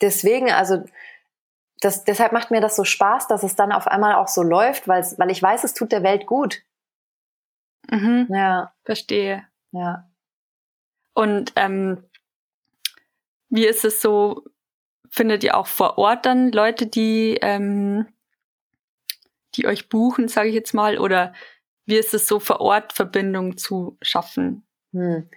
[0.00, 0.84] deswegen, also
[1.80, 4.86] das, deshalb macht mir das so Spaß, dass es dann auf einmal auch so läuft,
[4.86, 6.62] weil, weil ich weiß, es tut der Welt gut.
[7.90, 8.28] Mhm.
[8.30, 8.72] Ja.
[8.84, 9.46] Verstehe.
[9.72, 10.08] Ja.
[11.14, 12.04] Und ähm,
[13.48, 14.44] wie ist es so?
[15.10, 18.06] Findet ihr auch vor Ort dann Leute, die ähm,
[19.56, 21.34] die euch buchen, sage ich jetzt mal, oder
[21.86, 24.66] wie ist es so vor Ort Verbindung zu schaffen?
[24.92, 25.28] Hm.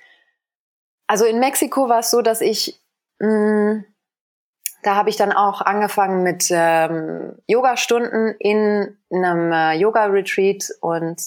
[1.08, 2.80] Also in Mexiko war es so, dass ich
[3.20, 3.84] Mm,
[4.84, 11.22] da habe ich dann auch angefangen mit ähm, Yoga-Stunden in einem äh, Yoga-Retreat und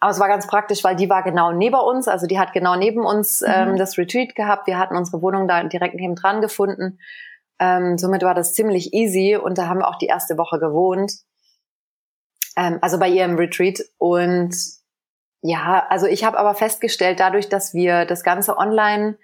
[0.00, 2.76] aber es war ganz praktisch, weil die war genau neben uns, also die hat genau
[2.76, 3.76] neben uns ähm, mhm.
[3.78, 4.66] das Retreat gehabt.
[4.66, 6.98] Wir hatten unsere Wohnung da direkt neben dran gefunden.
[7.58, 11.14] Ähm, somit war das ziemlich easy und da haben wir auch die erste Woche gewohnt.
[12.56, 14.54] Ähm, also bei ihrem Retreat und
[15.42, 19.18] ja, also ich habe aber festgestellt, dadurch, dass wir das Ganze online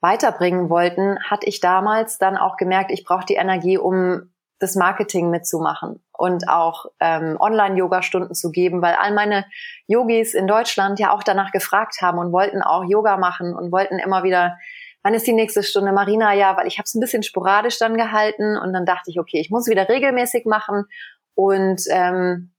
[0.00, 5.30] weiterbringen wollten, hatte ich damals dann auch gemerkt, ich brauche die Energie, um das Marketing
[5.30, 9.44] mitzumachen und auch ähm, Online-Yoga-Stunden zu geben, weil all meine
[9.86, 13.98] Yogis in Deutschland ja auch danach gefragt haben und wollten auch Yoga machen und wollten
[13.98, 14.56] immer wieder,
[15.02, 15.92] wann ist die nächste Stunde?
[15.92, 19.20] Marina, ja, weil ich habe es ein bisschen sporadisch dann gehalten und dann dachte ich,
[19.20, 20.86] okay, ich muss wieder regelmäßig machen
[21.34, 22.52] und ähm,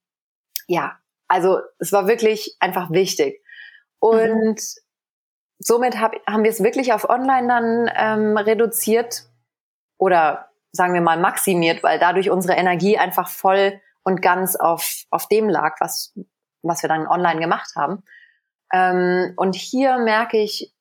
[0.70, 3.44] ja, also es war wirklich einfach wichtig.
[4.00, 4.56] Und mhm
[5.60, 9.26] somit hab, haben wir es wirklich auf Online dann ähm, reduziert
[9.98, 15.28] oder sagen wir mal maximiert, weil dadurch unsere Energie einfach voll und ganz auf, auf
[15.28, 16.18] dem lag, was,
[16.64, 18.04] was wir dann online gemacht haben.
[18.72, 20.74] Ähm, und hier merke ich,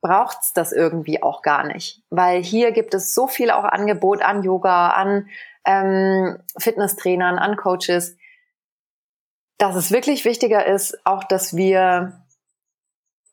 [0.00, 4.42] braucht's das irgendwie auch gar nicht, weil hier gibt es so viel auch Angebot an
[4.42, 5.28] Yoga, an
[5.64, 8.16] ähm, Fitnesstrainern, an Coaches,
[9.58, 12.24] dass es wirklich wichtiger ist, auch dass wir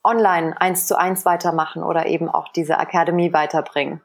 [0.03, 4.01] online eins zu eins weitermachen oder eben auch diese Academy weiterbringen.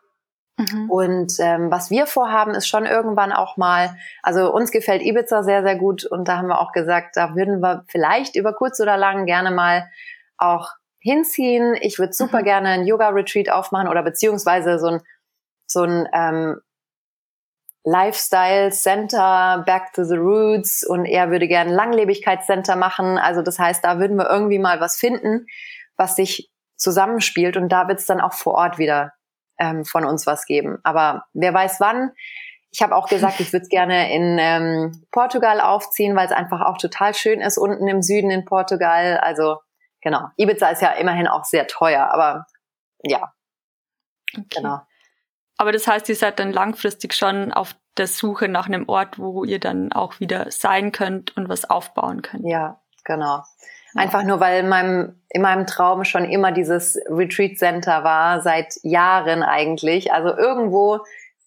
[0.58, 0.90] Mhm.
[0.90, 5.62] Und ähm, was wir vorhaben, ist schon irgendwann auch mal, also uns gefällt Ibiza sehr,
[5.62, 8.96] sehr gut und da haben wir auch gesagt, da würden wir vielleicht über kurz oder
[8.96, 9.88] lang gerne mal
[10.36, 11.74] auch hinziehen.
[11.80, 12.44] Ich würde super mhm.
[12.44, 15.00] gerne ein Yoga-Retreat aufmachen oder beziehungsweise so ein,
[15.66, 16.60] so ein ähm,
[17.84, 23.18] Lifestyle Center, Back to the Roots und er würde gerne Langlebigkeitscenter machen.
[23.18, 25.46] Also das heißt, da würden wir irgendwie mal was finden,
[25.96, 29.12] was sich zusammenspielt und da wird es dann auch vor Ort wieder
[29.58, 30.78] ähm, von uns was geben.
[30.82, 32.12] Aber wer weiß wann.
[32.70, 36.60] ich habe auch gesagt, ich würde es gerne in ähm, Portugal aufziehen, weil es einfach
[36.60, 39.18] auch total schön ist unten im Süden in Portugal.
[39.18, 39.58] Also
[40.02, 42.46] genau, Ibiza ist ja immerhin auch sehr teuer, aber
[43.02, 43.32] ja,
[44.36, 44.46] okay.
[44.50, 44.80] genau.
[45.61, 49.44] Aber das heißt, ihr seid dann langfristig schon auf der Suche nach einem Ort, wo
[49.44, 52.46] ihr dann auch wieder sein könnt und was aufbauen könnt.
[52.46, 53.42] Ja, genau.
[53.94, 58.76] Einfach nur, weil in meinem, in meinem Traum schon immer dieses Retreat Center war, seit
[58.84, 60.14] Jahren eigentlich.
[60.14, 61.00] Also irgendwo,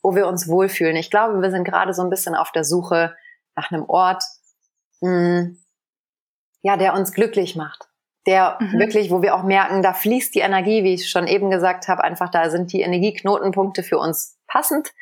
[0.04, 0.96] wo wir uns wohlfühlen.
[0.96, 3.16] Ich glaube, wir sind gerade so ein bisschen auf der Suche
[3.56, 4.24] nach einem Ort,
[5.02, 5.64] mh, hm,
[6.62, 7.90] ja, der uns glücklich macht.
[8.26, 8.80] Der mhm.
[8.80, 12.04] wirklich, wo wir auch merken, da fließt die Energie, wie ich schon eben gesagt habe,
[12.04, 14.94] einfach da sind die Energieknotenpunkte für uns passend,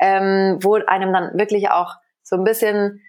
[0.00, 3.02] ähm, wo einem dann wirklich auch so ein bisschen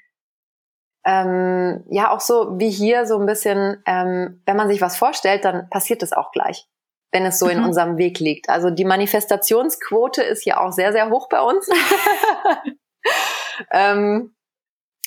[1.06, 5.46] ähm, ja auch so wie hier so ein bisschen, ähm, wenn man sich was vorstellt,
[5.46, 6.68] dann passiert es auch gleich,
[7.12, 7.52] wenn es so mhm.
[7.52, 8.50] in unserem Weg liegt.
[8.50, 11.70] Also die Manifestationsquote ist hier auch sehr, sehr hoch bei uns.
[13.72, 14.36] ähm,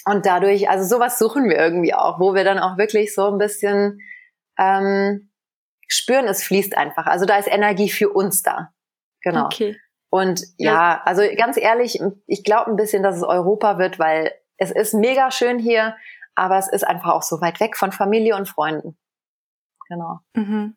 [0.05, 3.39] und dadurch, also sowas suchen wir irgendwie auch, wo wir dann auch wirklich so ein
[3.39, 4.01] bisschen
[4.63, 5.31] ähm,
[5.89, 7.07] spüren, es fließt einfach.
[7.07, 8.73] Also da ist Energie für uns da.
[9.21, 9.47] Genau.
[9.47, 9.77] Okay.
[10.11, 14.71] Und ja, also ganz ehrlich, ich glaube ein bisschen, dass es Europa wird, weil es
[14.71, 15.97] ist mega schön hier,
[16.35, 18.99] aber es ist einfach auch so weit weg von Familie und Freunden.
[19.89, 20.21] Genau.
[20.35, 20.77] Mhm.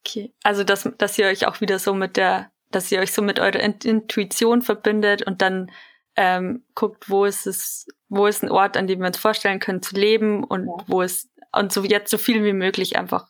[0.00, 3.22] Okay, also dass, dass ihr euch auch wieder so mit der, dass ihr euch so
[3.22, 5.70] mit eurer Intuition verbindet und dann
[6.16, 9.82] ähm, guckt, wo ist es, wo ist ein Ort, an dem wir uns vorstellen können
[9.82, 10.84] zu leben und ja.
[10.86, 13.26] wo ist und so jetzt so viel wie möglich einfach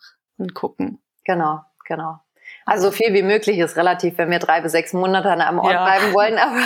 [0.53, 1.01] gucken.
[1.25, 2.19] Genau, genau.
[2.65, 5.59] Also so viel wie möglich ist relativ, wenn wir drei bis sechs Monate an einem
[5.59, 5.83] Ort ja.
[5.83, 6.37] bleiben wollen.
[6.39, 6.61] Aber,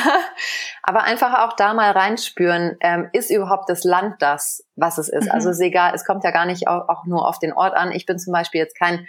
[0.83, 5.25] aber einfach auch da mal reinspüren, ähm, ist überhaupt das Land das, was es ist?
[5.25, 5.31] Mhm.
[5.31, 7.75] Also es ist egal, es kommt ja gar nicht auch, auch nur auf den Ort
[7.75, 7.91] an.
[7.91, 9.07] Ich bin zum Beispiel jetzt kein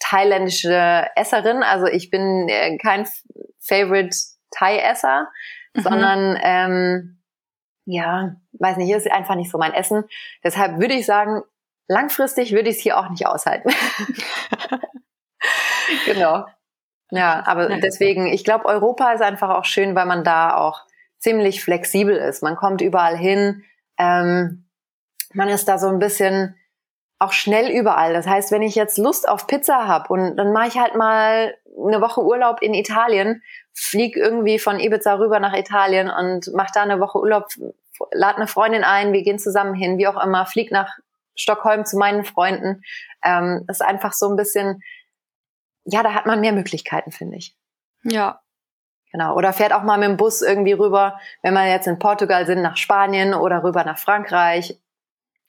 [0.00, 3.06] thailändische Esserin, also ich bin äh, kein
[3.60, 4.16] Favorite
[4.50, 5.28] Thai-Esser,
[5.74, 5.80] mhm.
[5.82, 7.20] sondern ähm,
[7.84, 10.04] ja, weiß nicht, ist einfach nicht so mein Essen.
[10.42, 11.42] Deshalb würde ich sagen,
[11.90, 13.68] langfristig würde ich es hier auch nicht aushalten.
[16.06, 16.46] genau.
[17.10, 20.84] Ja, aber deswegen, ich glaube, Europa ist einfach auch schön, weil man da auch
[21.18, 22.44] ziemlich flexibel ist.
[22.44, 23.64] Man kommt überall hin.
[23.98, 24.68] Ähm,
[25.34, 26.56] man ist da so ein bisschen
[27.18, 28.12] auch schnell überall.
[28.12, 31.56] Das heißt, wenn ich jetzt Lust auf Pizza habe und dann mache ich halt mal
[31.76, 33.42] eine Woche Urlaub in Italien,
[33.74, 37.48] flieg irgendwie von Ibiza rüber nach Italien und mach da eine Woche Urlaub,
[38.12, 40.96] lad eine Freundin ein, wir gehen zusammen hin, wie auch immer, flieg nach
[41.40, 42.82] Stockholm zu meinen Freunden.
[43.24, 44.82] Ähm, das ist einfach so ein bisschen,
[45.84, 47.56] ja, da hat man mehr Möglichkeiten, finde ich.
[48.02, 48.40] Ja.
[49.12, 49.34] Genau.
[49.34, 52.62] Oder fährt auch mal mit dem Bus irgendwie rüber, wenn wir jetzt in Portugal sind,
[52.62, 54.80] nach Spanien oder rüber nach Frankreich.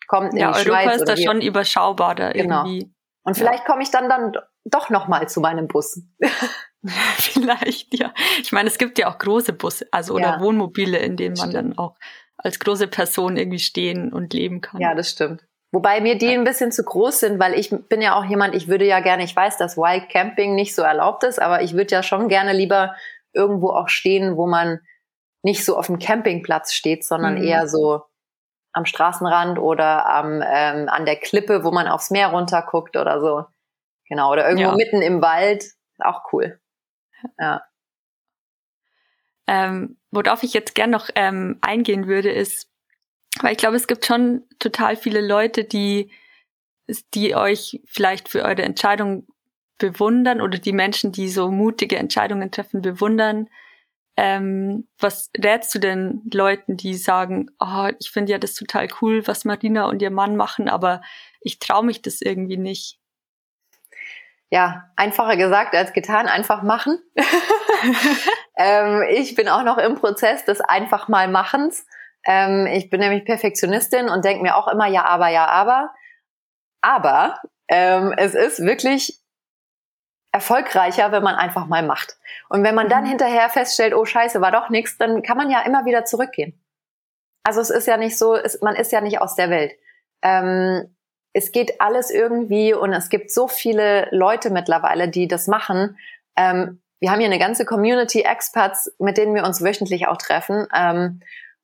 [0.07, 2.65] Kommt in ja, die Europa Schweiz ist da schon überschaubar da genau.
[2.65, 2.91] irgendwie.
[3.23, 3.65] Und vielleicht ja.
[3.65, 4.33] komme ich dann dann
[4.65, 6.01] doch noch mal zu meinem Bus.
[7.17, 8.13] vielleicht, ja.
[8.41, 10.39] Ich meine, es gibt ja auch große Busse, also oder ja.
[10.41, 11.95] Wohnmobile, in denen man dann auch
[12.37, 14.81] als große Person irgendwie stehen und leben kann.
[14.81, 15.45] Ja, das stimmt.
[15.71, 18.67] Wobei mir die ein bisschen zu groß sind, weil ich bin ja auch jemand, ich
[18.67, 21.95] würde ja gerne, ich weiß, dass Wild Camping nicht so erlaubt ist, aber ich würde
[21.95, 22.95] ja schon gerne lieber
[23.31, 24.81] irgendwo auch stehen, wo man
[25.43, 27.43] nicht so auf dem Campingplatz steht, sondern mhm.
[27.43, 28.03] eher so
[28.73, 33.45] am Straßenrand oder am, ähm, an der Klippe, wo man aufs Meer runterguckt oder so.
[34.07, 34.75] Genau, oder irgendwo ja.
[34.75, 35.65] mitten im Wald.
[35.99, 36.59] Auch cool.
[37.39, 37.63] Ja.
[39.47, 42.70] Ähm, worauf ich jetzt gern noch ähm, eingehen würde, ist,
[43.41, 46.11] weil ich glaube, es gibt schon total viele Leute, die,
[47.13, 49.27] die euch vielleicht für eure Entscheidung
[49.77, 53.49] bewundern oder die Menschen, die so mutige Entscheidungen treffen, bewundern.
[54.17, 59.25] Ähm, was rätst du denn Leuten, die sagen, oh, ich finde ja das total cool,
[59.25, 61.01] was Marina und ihr Mann machen, aber
[61.39, 62.99] ich traue mich das irgendwie nicht?
[64.49, 66.99] Ja, einfacher gesagt als getan, einfach machen.
[68.57, 71.85] ähm, ich bin auch noch im Prozess des einfach mal Machens.
[72.25, 75.93] Ähm, ich bin nämlich Perfektionistin und denke mir auch immer, ja, aber, ja, aber.
[76.81, 79.19] Aber ähm, es ist wirklich
[80.31, 82.17] erfolgreicher, wenn man einfach mal macht.
[82.49, 83.09] Und wenn man dann mhm.
[83.09, 86.59] hinterher feststellt, oh scheiße, war doch nichts, dann kann man ja immer wieder zurückgehen.
[87.43, 89.73] Also es ist ja nicht so, es, man ist ja nicht aus der Welt.
[90.21, 90.95] Ähm,
[91.33, 95.97] es geht alles irgendwie und es gibt so viele Leute mittlerweile, die das machen.
[96.35, 100.67] Ähm, wir haben hier eine ganze Community Experts, mit denen wir uns wöchentlich auch treffen.
[100.75, 101.21] Ähm,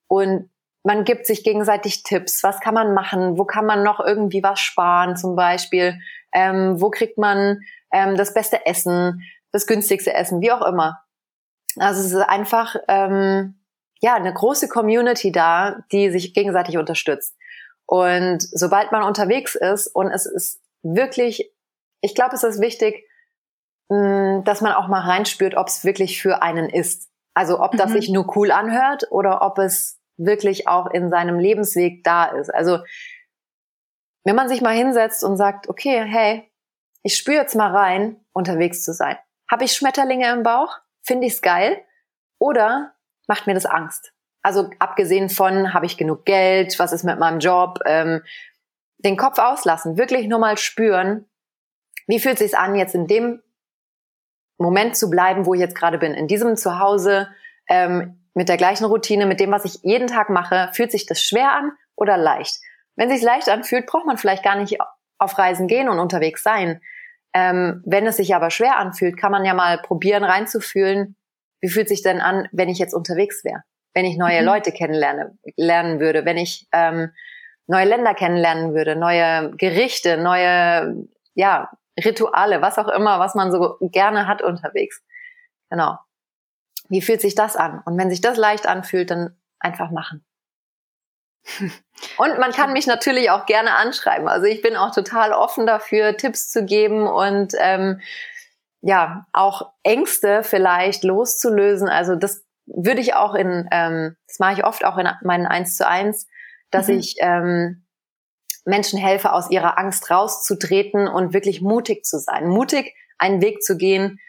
[0.08, 0.50] und
[0.84, 2.44] man gibt sich gegenseitig Tipps.
[2.44, 3.38] Was kann man machen?
[3.38, 6.00] Wo kann man noch irgendwie was sparen zum Beispiel?
[6.34, 7.60] Ähm, wo kriegt man
[7.92, 11.02] ähm, das beste Essen, das günstigste Essen, wie auch immer.
[11.78, 13.60] Also es ist einfach ähm,
[14.00, 17.36] ja eine große Community da, die sich gegenseitig unterstützt.
[17.86, 21.52] Und sobald man unterwegs ist und es ist wirklich,
[22.02, 23.06] ich glaube, es ist wichtig,
[23.90, 27.10] mh, dass man auch mal reinspürt, ob es wirklich für einen ist.
[27.38, 27.94] Also ob das mhm.
[27.94, 32.50] sich nur cool anhört oder ob es wirklich auch in seinem Lebensweg da ist.
[32.50, 32.80] Also
[34.24, 36.52] wenn man sich mal hinsetzt und sagt, okay, hey,
[37.04, 39.20] ich spüre jetzt mal rein, unterwegs zu sein.
[39.52, 40.80] Habe ich Schmetterlinge im Bauch?
[41.04, 41.80] Finde ich's geil?
[42.40, 42.96] Oder
[43.28, 44.14] macht mir das Angst?
[44.42, 46.80] Also abgesehen von, habe ich genug Geld?
[46.80, 47.82] Was ist mit meinem Job?
[47.86, 48.24] Ähm,
[48.98, 51.30] den Kopf auslassen, wirklich nur mal spüren,
[52.08, 53.44] wie fühlt sich's an, jetzt in dem
[54.58, 57.28] Moment zu bleiben, wo ich jetzt gerade bin, in diesem Zuhause,
[57.70, 61.22] ähm, mit der gleichen Routine, mit dem, was ich jeden Tag mache, fühlt sich das
[61.22, 62.60] schwer an oder leicht?
[62.96, 64.78] Wenn sich leicht anfühlt, braucht man vielleicht gar nicht
[65.18, 66.82] auf Reisen gehen und unterwegs sein.
[67.34, 71.16] Ähm, wenn es sich aber schwer anfühlt, kann man ja mal probieren reinzufühlen,
[71.62, 74.46] wie fühlt sich denn an, wenn ich jetzt unterwegs wäre, wenn ich neue mhm.
[74.46, 77.12] Leute kennenlerne, lernen würde, wenn ich ähm,
[77.68, 81.70] neue Länder kennenlernen würde, neue Gerichte, neue ja
[82.04, 85.02] Rituale, was auch immer, was man so gerne hat unterwegs.
[85.70, 85.98] Genau.
[86.90, 87.82] Wie fühlt sich das an?
[87.86, 90.26] Und wenn sich das leicht anfühlt, dann einfach machen.
[92.18, 94.28] Und man kann mich natürlich auch gerne anschreiben.
[94.28, 98.02] Also ich bin auch total offen dafür, Tipps zu geben und ähm,
[98.82, 101.90] ja, auch Ängste vielleicht loszulösen.
[101.90, 105.76] Also das würde ich auch in, ähm, das mache ich oft auch in meinen Eins
[105.76, 106.28] zu eins,
[106.70, 107.00] dass mhm.
[107.00, 107.87] ich ähm,
[108.68, 112.48] Menschen helfe, aus ihrer Angst rauszutreten und wirklich mutig zu sein.
[112.48, 114.20] Mutig, einen Weg zu gehen,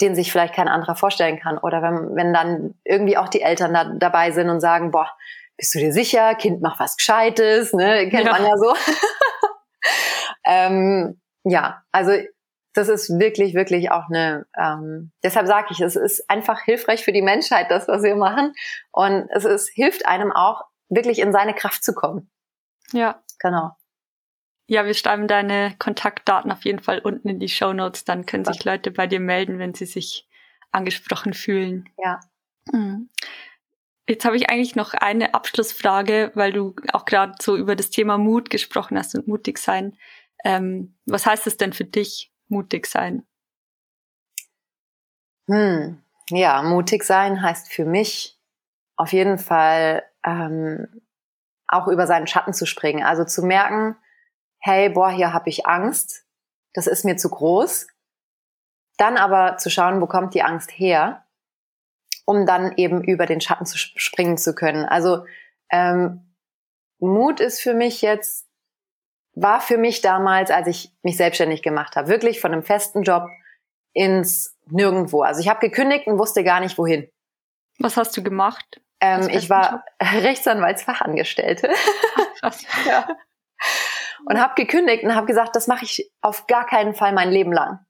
[0.00, 1.58] den sich vielleicht kein anderer vorstellen kann.
[1.58, 5.10] Oder wenn, wenn dann irgendwie auch die Eltern da, dabei sind und sagen, boah,
[5.56, 6.34] bist du dir sicher?
[6.34, 8.08] Kind macht was Gescheites, ne?
[8.10, 8.32] Kennt ja.
[8.32, 8.74] man ja so.
[10.44, 12.12] ähm, ja, also
[12.74, 17.12] das ist wirklich, wirklich auch eine, ähm, deshalb sage ich, es ist einfach hilfreich für
[17.12, 18.52] die Menschheit, das, was wir machen.
[18.92, 22.30] Und es ist, hilft einem auch, wirklich in seine Kraft zu kommen.
[22.92, 23.22] Ja.
[23.38, 23.76] Genau.
[24.68, 28.04] Ja, wir schreiben deine Kontaktdaten auf jeden Fall unten in die Show Notes.
[28.04, 30.28] Dann können sich Leute bei dir melden, wenn sie sich
[30.72, 31.88] angesprochen fühlen.
[31.98, 32.20] Ja.
[32.72, 33.08] Mhm.
[34.08, 38.18] Jetzt habe ich eigentlich noch eine Abschlussfrage, weil du auch gerade so über das Thema
[38.18, 39.96] Mut gesprochen hast und mutig sein.
[40.44, 43.26] Ähm, was heißt es denn für dich, mutig sein?
[45.48, 46.02] Hm.
[46.30, 48.38] Ja, mutig sein heißt für mich
[48.96, 50.88] auf jeden Fall ähm,
[51.68, 53.04] auch über seinen Schatten zu springen.
[53.04, 53.96] Also zu merken,
[54.58, 56.24] hey, boah, hier habe ich Angst,
[56.74, 57.86] das ist mir zu groß.
[58.98, 61.26] Dann aber zu schauen, wo kommt die Angst her,
[62.24, 64.84] um dann eben über den Schatten zu springen zu können.
[64.84, 65.24] Also
[65.70, 66.34] ähm,
[66.98, 68.48] Mut ist für mich jetzt,
[69.34, 73.28] war für mich damals, als ich mich selbstständig gemacht habe, wirklich von einem festen Job
[73.92, 75.22] ins Nirgendwo.
[75.22, 77.08] Also ich habe gekündigt und wusste gar nicht wohin.
[77.78, 78.80] Was hast du gemacht?
[79.06, 81.70] Ähm, ich war Rechtsanwaltsfachangestellte.
[82.86, 83.08] Ja.
[84.26, 87.52] Und habe gekündigt und habe gesagt, das mache ich auf gar keinen Fall mein Leben
[87.52, 87.80] lang.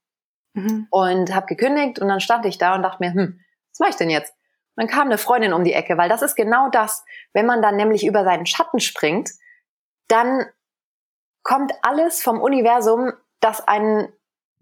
[0.54, 0.86] Mhm.
[0.90, 3.40] Und habe gekündigt und dann stand ich da und dachte mir, hm,
[3.70, 4.32] was mache ich denn jetzt?
[4.76, 7.04] Und dann kam eine Freundin um die Ecke, weil das ist genau das,
[7.34, 9.30] wenn man dann nämlich über seinen Schatten springt,
[10.08, 10.46] dann
[11.42, 14.12] kommt alles vom Universum, das einen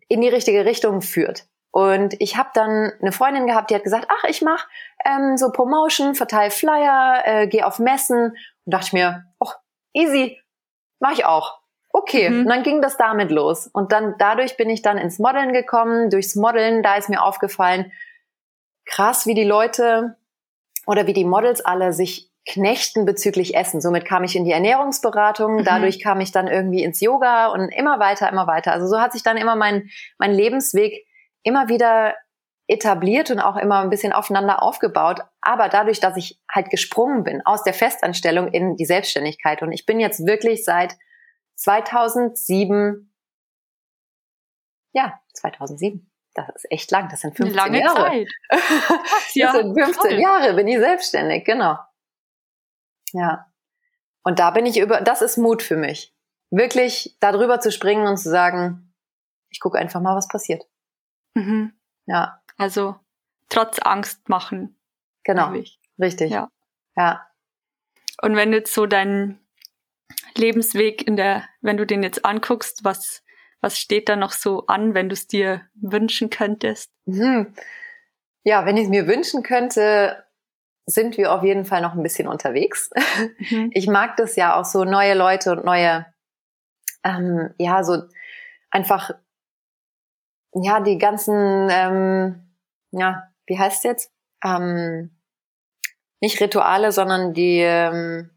[0.09, 1.46] in die richtige Richtung führt.
[1.75, 4.68] Und ich habe dann eine Freundin gehabt, die hat gesagt, ach, ich mache
[5.05, 8.27] ähm, so Promotion, verteile Flyer, äh, gehe auf Messen.
[8.64, 9.51] Und dachte ich mir, oh,
[9.93, 10.39] easy,
[11.01, 11.59] mache ich auch.
[11.89, 12.43] Okay, mhm.
[12.43, 13.66] und dann ging das damit los.
[13.66, 16.11] Und dann dadurch bin ich dann ins Modeln gekommen.
[16.11, 17.91] Durchs Modeln, da ist mir aufgefallen,
[18.85, 20.16] krass, wie die Leute
[20.87, 23.81] oder wie die Models alle sich knechten bezüglich Essen.
[23.81, 25.64] Somit kam ich in die Ernährungsberatung, mhm.
[25.64, 28.70] dadurch kam ich dann irgendwie ins Yoga und immer weiter, immer weiter.
[28.70, 31.05] Also so hat sich dann immer mein, mein Lebensweg
[31.45, 32.14] immer wieder
[32.66, 35.20] etabliert und auch immer ein bisschen aufeinander aufgebaut.
[35.40, 39.86] Aber dadurch, dass ich halt gesprungen bin aus der Festanstellung in die Selbstständigkeit und ich
[39.86, 40.97] bin jetzt wirklich seit
[41.57, 43.12] 2007,
[44.92, 46.11] ja, 2007.
[46.34, 47.09] Das ist echt lang.
[47.11, 48.11] Das sind 15 Lange Jahre.
[48.11, 48.28] Zeit.
[48.49, 50.20] das ja, sind 15 toll.
[50.20, 51.78] Jahre bin ich selbstständig, genau.
[53.12, 53.47] Ja.
[54.24, 56.12] Und da bin ich über, das ist Mut für mich.
[56.51, 58.95] Wirklich darüber zu springen und zu sagen,
[59.51, 60.64] ich gucke einfach mal, was passiert.
[61.35, 61.72] Mhm.
[62.07, 62.41] Ja.
[62.57, 62.97] Also
[63.49, 64.76] trotz Angst machen.
[65.24, 65.55] Genau.
[65.99, 66.30] Richtig.
[66.30, 66.49] Ja.
[66.97, 67.26] Ja.
[68.22, 69.41] Und wenn du jetzt so deinen
[70.37, 73.22] Lebensweg in der, wenn du den jetzt anguckst, was,
[73.61, 76.93] was steht da noch so an, wenn du es dir wünschen könntest?
[77.07, 77.55] Mhm.
[78.45, 80.24] Ja, wenn ich es mir wünschen könnte,
[80.87, 82.91] sind wir auf jeden Fall noch ein bisschen unterwegs.
[83.51, 83.70] Mhm.
[83.72, 86.07] Ich mag das ja auch so neue Leute und neue,
[87.03, 88.03] ähm, ja, so
[88.70, 89.12] einfach
[90.55, 92.57] ja, die ganzen, ähm,
[92.92, 94.11] ja, wie heißt jetzt?
[94.44, 95.11] Ähm,
[96.20, 98.30] nicht Rituale, sondern die, ähm,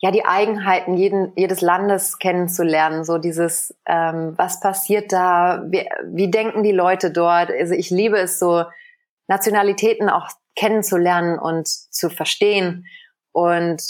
[0.00, 3.04] ja, die Eigenheiten jeden, jedes Landes kennenzulernen.
[3.04, 5.64] So dieses, ähm, was passiert da?
[5.68, 7.50] Wie, wie denken die Leute dort?
[7.50, 8.64] Also ich liebe es so,
[9.28, 12.86] Nationalitäten auch kennenzulernen und zu verstehen
[13.32, 13.82] und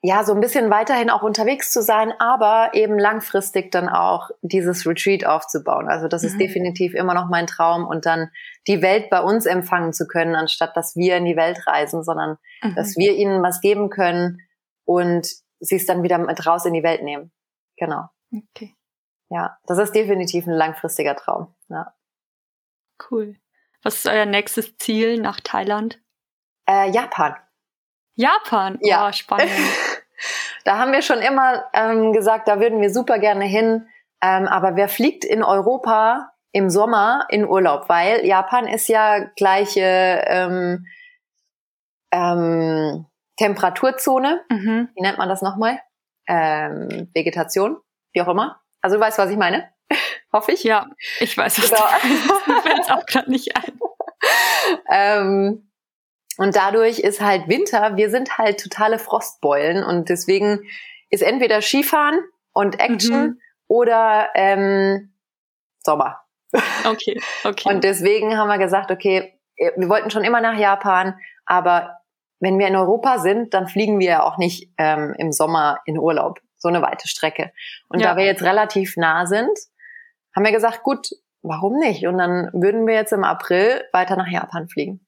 [0.00, 4.86] ja, so ein bisschen weiterhin auch unterwegs zu sein, aber eben langfristig dann auch dieses
[4.86, 5.88] Retreat aufzubauen.
[5.88, 6.28] Also das mhm.
[6.28, 8.30] ist definitiv immer noch mein Traum und dann
[8.68, 12.38] die Welt bei uns empfangen zu können, anstatt dass wir in die Welt reisen, sondern
[12.62, 12.76] mhm.
[12.76, 14.38] dass wir ihnen was geben können
[14.84, 15.26] und
[15.58, 17.32] sie es dann wieder mit raus in die Welt nehmen.
[17.76, 18.08] Genau.
[18.32, 18.76] Okay.
[19.30, 21.54] Ja, das ist definitiv ein langfristiger Traum.
[21.68, 21.92] Ja.
[23.10, 23.36] Cool.
[23.82, 26.00] Was ist euer nächstes Ziel nach Thailand?
[26.68, 27.36] Äh, Japan.
[28.14, 28.78] Japan?
[28.82, 29.08] Ja.
[29.08, 29.50] Oh, spannend.
[30.64, 33.86] da haben wir schon immer ähm, gesagt, da würden wir super gerne hin.
[34.22, 37.88] Ähm, aber wer fliegt in Europa im Sommer in Urlaub?
[37.88, 39.80] Weil Japan ist ja gleiche
[40.26, 40.86] ähm,
[42.12, 43.06] ähm,
[43.36, 44.40] Temperaturzone.
[44.50, 44.88] Mhm.
[44.94, 45.80] Wie nennt man das nochmal?
[46.26, 47.78] Ähm, Vegetation,
[48.12, 48.60] wie auch immer.
[48.80, 49.68] Also du weißt, was ich meine?
[50.32, 50.64] Hoffe ich.
[50.64, 50.86] Ja,
[51.20, 51.70] ich weiß es.
[51.70, 51.84] Genau.
[52.46, 53.78] Mir fällt auch gerade nicht ein.
[54.90, 55.67] ähm,
[56.38, 60.60] und dadurch ist halt Winter, wir sind halt totale Frostbeulen und deswegen
[61.10, 62.20] ist entweder Skifahren
[62.52, 63.40] und Action mhm.
[63.66, 65.12] oder ähm,
[65.80, 66.20] Sommer.
[66.86, 67.68] Okay, okay.
[67.68, 71.98] Und deswegen haben wir gesagt, okay, wir wollten schon immer nach Japan, aber
[72.40, 75.98] wenn wir in Europa sind, dann fliegen wir ja auch nicht ähm, im Sommer in
[75.98, 77.52] Urlaub, so eine weite Strecke.
[77.88, 78.10] Und ja.
[78.10, 79.50] da wir jetzt relativ nah sind,
[80.34, 81.08] haben wir gesagt, gut,
[81.42, 82.06] warum nicht?
[82.06, 85.04] Und dann würden wir jetzt im April weiter nach Japan fliegen.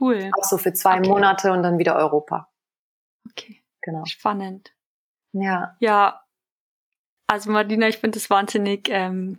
[0.00, 0.30] Cool.
[0.38, 1.08] Auch so für zwei okay.
[1.08, 2.48] Monate und dann wieder Europa.
[3.30, 3.62] Okay.
[3.82, 4.04] Genau.
[4.04, 4.72] Spannend.
[5.32, 5.76] Ja.
[5.80, 6.22] Ja.
[7.28, 9.38] Also Martina, ich finde es wahnsinnig ähm,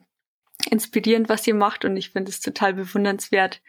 [0.70, 3.62] inspirierend, was ihr macht und ich finde es total bewundernswert,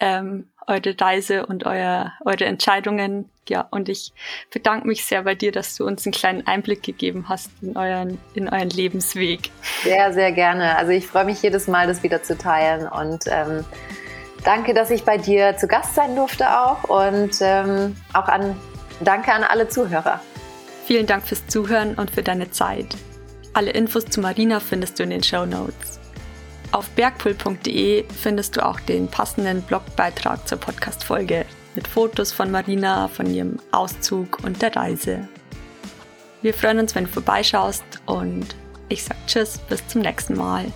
[0.00, 3.30] ähm, eure Reise und euer, eure Entscheidungen.
[3.48, 4.12] Ja, und ich
[4.50, 8.18] bedanke mich sehr bei dir, dass du uns einen kleinen Einblick gegeben hast in euren,
[8.34, 9.50] in euren Lebensweg.
[9.82, 10.76] Sehr, sehr gerne.
[10.76, 13.64] Also ich freue mich jedes Mal, das wieder zu teilen und ähm,
[14.44, 18.56] Danke, dass ich bei dir zu Gast sein durfte auch und ähm, auch an
[19.00, 20.20] danke an alle Zuhörer.
[20.84, 22.96] Vielen Dank fürs Zuhören und für deine Zeit.
[23.54, 26.00] Alle Infos zu Marina findest du in den Show Notes.
[26.72, 33.32] Auf bergpool.de findest du auch den passenden Blogbeitrag zur Podcast-Folge mit Fotos von Marina, von
[33.32, 35.28] ihrem Auszug und der Reise.
[36.40, 38.56] Wir freuen uns, wenn du vorbeischaust und
[38.88, 40.72] ich sag Tschüss, bis zum nächsten Mal.